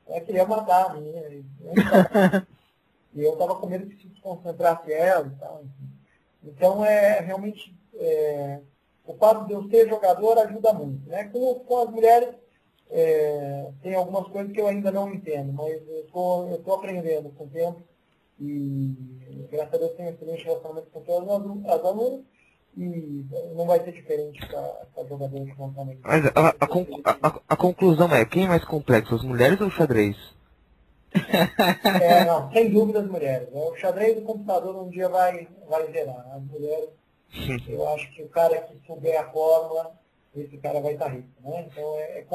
[0.07, 1.21] Ela queria matar a menina.
[3.13, 5.63] E eu estava com medo que se desconcentrasse ela e tal.
[5.63, 5.94] Enfim.
[6.45, 8.59] Então, é realmente, é,
[9.05, 11.07] o fato de eu ser jogador ajuda muito.
[11.09, 11.25] Né?
[11.25, 12.35] Com, com as mulheres,
[12.89, 17.49] é, tem algumas coisas que eu ainda não entendo, mas eu estou aprendendo com o
[17.49, 17.81] tempo.
[18.39, 22.21] E graças a Deus tenho excelente relacionamento com todas as, as alunas.
[22.77, 23.25] e
[23.55, 28.25] não vai ser diferente para jogadores vão estar Mas a, a, a, a, conclusão é,
[28.25, 30.34] quem é mais complexo, as mulheres ou o xadrez?
[32.01, 33.47] É, não, sem dúvida as mulheres.
[33.51, 36.25] O xadrez do computador um dia vai, vai zerar.
[36.33, 36.89] As mulheres,
[37.67, 39.93] eu acho que o cara que souber a fórmula,
[40.35, 41.27] esse cara vai estar rico.
[41.41, 41.67] Né?
[41.71, 42.25] Então, é, é,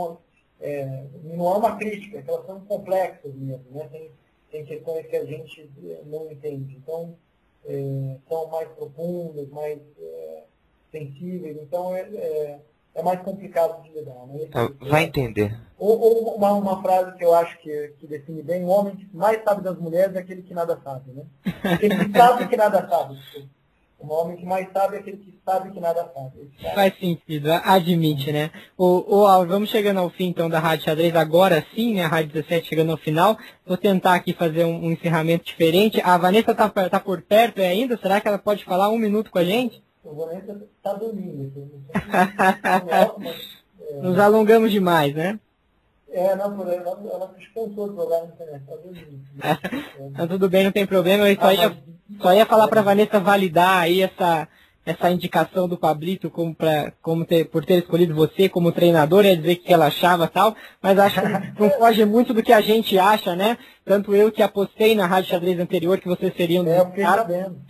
[0.60, 3.64] é, não é uma crítica, é elas são complexas mesmo.
[3.70, 3.88] Né?
[3.90, 4.10] Tem,
[4.50, 5.70] tem questões que a gente
[6.06, 6.76] não entende.
[6.76, 7.14] Então,
[7.66, 10.42] é, são mais profundas, mais é,
[10.90, 12.58] sensíveis, então é,
[12.94, 14.26] é, mais complicado de lidar.
[14.26, 14.46] Né?
[14.50, 15.58] Tá, vai entender.
[15.78, 19.08] Ou, ou uma, uma, frase que eu acho que, que, define bem, o homem que
[19.14, 21.10] mais sabe das mulheres é aquele que nada sabe.
[21.12, 21.24] Né?
[21.64, 23.18] Aquele que sabe que nada sabe.
[23.98, 26.50] O homem que mais sabe é aquele que sabe que nada sabe.
[26.74, 28.50] Faz sentido, admite, né?
[28.76, 32.04] O, o Álvaro, vamos chegando ao fim então da Rádio Xadrez, agora sim, né?
[32.04, 33.38] A Rádio 17 chegando ao final.
[33.66, 36.00] Vou tentar aqui fazer um, um encerramento diferente.
[36.02, 37.98] A Vanessa tá, tá por perto ainda?
[37.98, 39.82] Será que ela pode falar um minuto com a gente?
[40.10, 41.52] A Vanessa tá dormindo.
[44.02, 45.38] Nos alongamos demais, né?
[46.10, 49.20] É, não, por ela, ela cansou de jogar na internet, tá dormindo.
[50.12, 51.28] Então, tudo bem, não tem problema.
[51.28, 51.76] Eu só ia,
[52.20, 54.48] só ia falar para Vanessa validar aí essa,
[54.84, 59.36] essa indicação do Pablito como pra, como ter, por ter escolhido você como treinador, ia
[59.36, 61.28] dizer que ela achava tal, mas acho que
[61.62, 63.56] não foge muito do que a gente acha, né?
[63.84, 67.04] Tanto eu que apostei na Rádio Xadrez anterior que você seria um dos é, eu
[67.04, 67.60] sabendo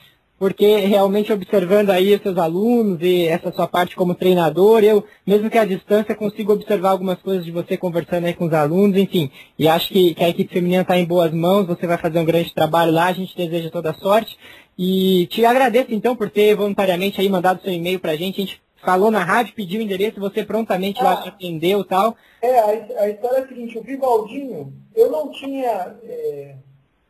[0.40, 5.58] porque realmente observando aí seus alunos e essa sua parte como treinador, eu, mesmo que
[5.58, 9.68] à distância, consigo observar algumas coisas de você conversando aí com os alunos, enfim, e
[9.68, 12.54] acho que, que a equipe feminina está em boas mãos, você vai fazer um grande
[12.54, 14.38] trabalho lá, a gente deseja toda sorte,
[14.78, 18.44] e te agradeço então por ter voluntariamente aí mandado seu e-mail para a gente, a
[18.46, 22.16] gente falou na rádio, pediu o endereço, você prontamente ah, lá atendeu e tal.
[22.40, 25.96] É, a, a, história é a seguinte, o Vivaldinho, eu não tinha...
[26.02, 26.54] É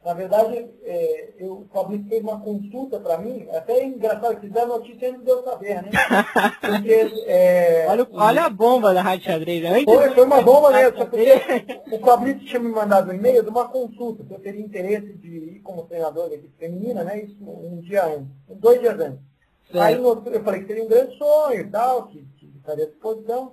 [0.05, 4.49] na verdade, é, eu, o Fabrício fez uma consulta para mim, até é engraçado que
[4.49, 5.91] dá notícia antes de eu saber, né?
[6.59, 9.63] Porque, é, olha, olha a bomba da Rádio Xadrez.
[9.63, 11.33] Antes foi, foi uma bomba mesmo, porque
[11.93, 15.29] o Fabrício tinha me mandado um e-mail de uma consulta, se eu teria interesse de
[15.29, 17.23] ir como treinador da equipe feminina, né?
[17.23, 18.27] Isso um dia antes,
[18.57, 19.21] dois dias antes.
[19.71, 19.83] Certo.
[19.83, 22.89] Aí no, eu falei que seria um grande sonho e tal, que, que estaria à
[22.89, 23.53] disposição.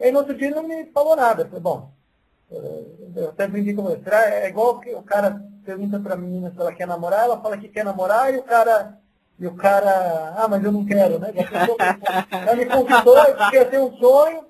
[0.00, 1.42] Aí no outro dia ele não me falou nada.
[1.42, 1.90] Eu falei, bom,
[2.50, 4.28] eu até brinquei com ele, será?
[4.28, 7.56] É igual que o cara pergunta para a menina se ela quer namorar, ela fala
[7.56, 8.98] que quer namorar e o cara,
[9.38, 11.32] e o cara, ah, mas eu não quero, né?
[12.30, 14.44] Ela me convidou, porque eu tenho um sonho,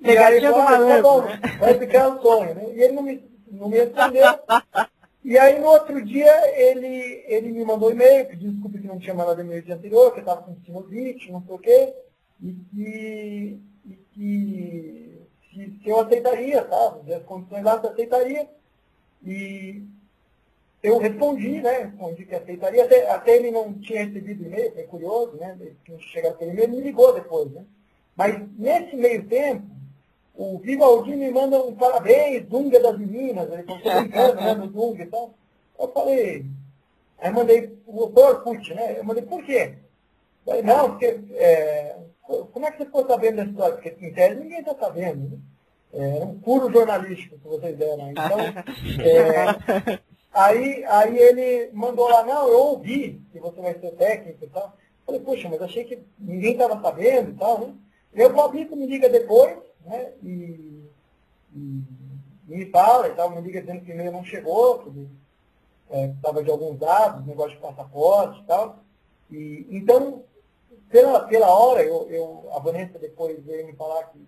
[0.00, 2.64] e aí fala, tá vai ficar um sonho, né?
[2.74, 4.24] E ele não me, não me respondeu.
[5.24, 9.14] E aí no outro dia ele, ele me mandou e-mail, pediu desculpa que não tinha
[9.14, 11.94] mandado e-mail dia anterior, que eu estava com sinusite, não sei o quê,
[12.40, 16.96] e que, e que se, se eu aceitaria, tá?
[17.16, 18.48] As condições lá, eu aceitaria.
[19.24, 19.84] E
[20.82, 21.84] eu respondi, né?
[21.84, 22.84] Respondi que aceitaria.
[22.84, 25.56] Até, até ele não tinha recebido e-mail, foi curioso, né?
[25.60, 27.64] Ele tinha chegado aquele e-mail, me ligou depois, né?
[28.16, 29.64] Mas nesse meio tempo,
[30.34, 35.02] o Vivaldi me manda um parabéns, Dunga das meninas, ele falou, brincando, né, no Dunga
[35.02, 35.34] e tal.
[35.78, 36.46] Eu falei,
[37.18, 38.98] aí mandei o Orkut, né?
[38.98, 39.74] Eu mandei, por quê?
[40.44, 41.96] Eu falei, não, porque, é,
[42.52, 43.74] como é que você ficou sabendo dessa história?
[43.74, 45.38] Porque em tese ninguém está sabendo, né?
[45.94, 48.10] É um puro jornalístico que vocês deram.
[48.10, 48.40] Então,
[49.04, 50.00] é,
[50.32, 54.72] Aí, aí ele mandou lá, não, eu ouvi que você vai ser técnico e tal.
[55.04, 57.74] Falei, poxa, mas achei que ninguém estava sabendo e tal, né?
[58.14, 60.12] E o Fabrício me liga depois, né?
[60.22, 60.88] E,
[61.54, 61.82] e,
[62.46, 65.08] me fala e tal, me liga dizendo que o e-mail não chegou, que
[66.16, 68.78] estava é, de alguns dados, negócio de passaporte e tal.
[69.30, 70.22] E, então,
[70.90, 74.18] pela, pela hora, eu, eu, a Vanessa depois veio me falar que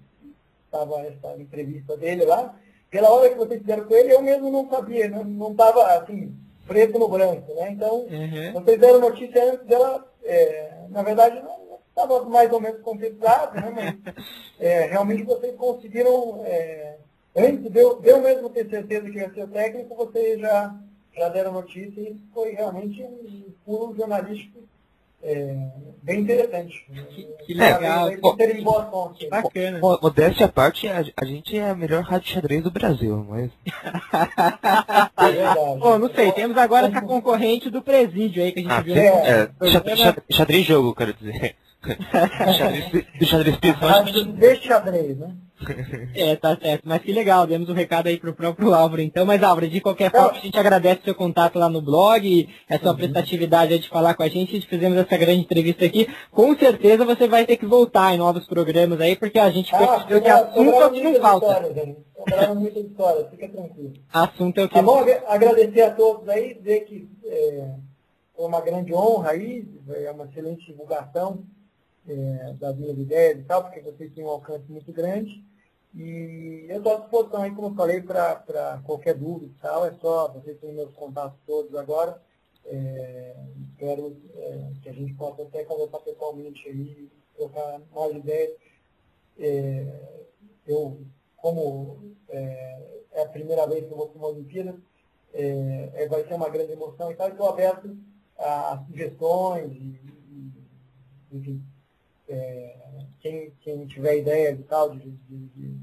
[0.64, 2.54] estava essa entrevista dele lá,
[2.94, 6.32] pela hora que vocês fizeram com ele, eu mesmo não sabia, não estava assim,
[6.64, 7.72] preto no branco, né?
[7.72, 8.52] Então, uhum.
[8.52, 13.72] vocês deram notícia antes dela, é, na verdade, não estava mais ou menos contemplado, né?
[13.74, 14.14] Mas
[14.60, 16.98] é, realmente vocês conseguiram, é,
[17.34, 20.72] antes de eu, de eu mesmo ter certeza que ia ser o técnico, vocês já,
[21.16, 24.60] já deram notícia e isso foi realmente um pulo jornalístico
[25.24, 25.56] é,
[26.02, 26.86] bem interessante.
[27.08, 28.10] Que, que legal.
[28.10, 28.36] É, Pô,
[29.14, 29.80] que bacana.
[29.80, 33.50] Modéstia à parte, a, a, gente é a melhor rádio xadrez do Brasil, mas.
[35.16, 35.80] é verdade.
[35.80, 38.94] Pô, não sei, temos agora essa concorrente do presídio aí que a gente ah, viu.
[38.94, 40.00] É, é, xadrez,
[40.30, 41.56] xadrez jogo, quero dizer.
[42.52, 44.04] Xadrez, do xadrez pessoal.
[44.04, 45.34] De xadrez, né?
[46.14, 46.82] É, tá certo.
[46.84, 49.24] Mas que legal, demos um recado aí pro próprio Álvaro, então.
[49.26, 52.48] Mas, Álvaro, de qualquer forma, a gente agradece o seu contato lá no blog e
[52.72, 52.96] a sua uhum.
[52.96, 54.60] prestatividade de falar com a gente.
[54.66, 56.08] Fizemos essa grande entrevista aqui.
[56.30, 59.78] Com certeza você vai ter que voltar em novos programas aí, porque a gente ah,
[59.78, 61.46] percebeu que assunto é o que não falta.
[62.26, 63.92] História, muita história, fica tranquilo.
[64.12, 67.70] Assunto é o que Tá bom agradecer a todos aí, dizer que é,
[68.36, 71.44] foi uma grande honra aí, é uma excelente divulgação
[72.08, 75.44] é, das minhas ideias e tal, porque vocês têm um alcance muito grande.
[75.94, 79.92] E eu estou à disposição aí, como eu falei, para qualquer dúvida e tal, é
[79.94, 82.20] só, vocês têm meus contatos todos agora.
[82.66, 83.36] É,
[83.70, 88.56] espero é, que a gente possa até conversar pessoalmente aí, trocar mais ideias.
[89.38, 89.86] É,
[90.66, 91.00] eu,
[91.36, 94.76] como é, é, a primeira vez que eu vou para uma Olimpíada,
[95.32, 97.96] é, vai ser uma grande emoção e tal, estou aberto
[98.38, 100.00] a, a sugestões e,
[100.30, 100.52] e
[101.32, 101.62] enfim,
[102.28, 102.76] é,
[103.20, 105.80] quem, quem tiver ideias e tal, de, de, de,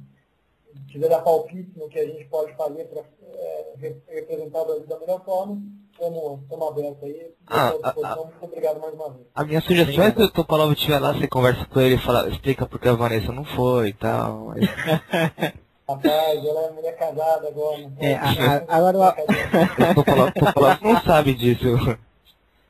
[0.91, 4.99] quiser dar palpite no que a gente pode fazer para é, representar o Brasil da
[4.99, 5.61] melhor forma,
[5.91, 7.31] estamos abertos aí.
[7.47, 9.27] Ah, a, a, Muito obrigado mais uma vez.
[9.35, 12.29] A minha sugestão é que o Topalov estiver lá, você conversa com ele e fala,
[12.29, 14.47] explica porque a Vanessa não foi e tal.
[14.47, 14.61] Mas...
[15.87, 17.91] Rapaz, ela é mulher casada agora.
[17.99, 21.97] É, a, agora o Topalov não sabe disso.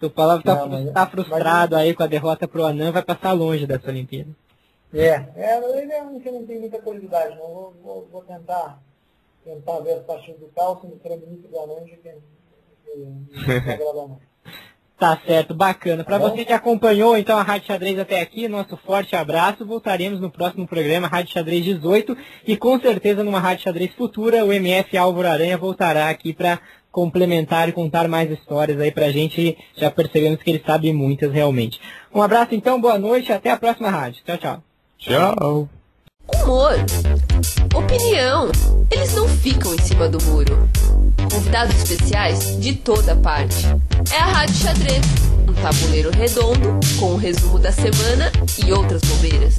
[0.02, 1.86] O Topalov tá, não, tá frustrado mas...
[1.86, 4.32] aí com a derrota pro Anã, vai passar longe dessa Olimpíada.
[4.94, 7.48] É, é ele é um que não tem muita curiosidade, não.
[7.48, 8.82] Vou, vou, vou tentar,
[9.46, 12.14] tentar ver as partidas do Calcio, no treinamento do Anã, que, que,
[12.86, 14.20] que, que não
[15.02, 16.04] Tá certo, bacana.
[16.04, 19.66] Para você que acompanhou então a Rádio Xadrez até aqui, nosso forte abraço.
[19.66, 24.54] Voltaremos no próximo programa, Rádio Xadrez 18, e com certeza numa Rádio Xadrez futura, o
[24.54, 26.60] MF Álvaro Aranha voltará aqui para
[26.92, 29.58] complementar e contar mais histórias aí pra gente.
[29.76, 31.82] Já percebemos que ele sabe muitas realmente.
[32.14, 34.22] Um abraço então, boa noite, até a próxima rádio.
[34.24, 34.64] Tchau, tchau.
[35.00, 35.81] Tchau.
[36.28, 36.76] Humor,
[37.76, 38.52] opinião,
[38.90, 40.70] eles não ficam em cima do muro.
[41.32, 43.66] Convidados especiais de toda parte.
[44.12, 45.06] É a Rádio Xadrez,
[45.48, 48.32] um tabuleiro redondo com o um resumo da semana
[48.66, 49.56] e outras bobeiras.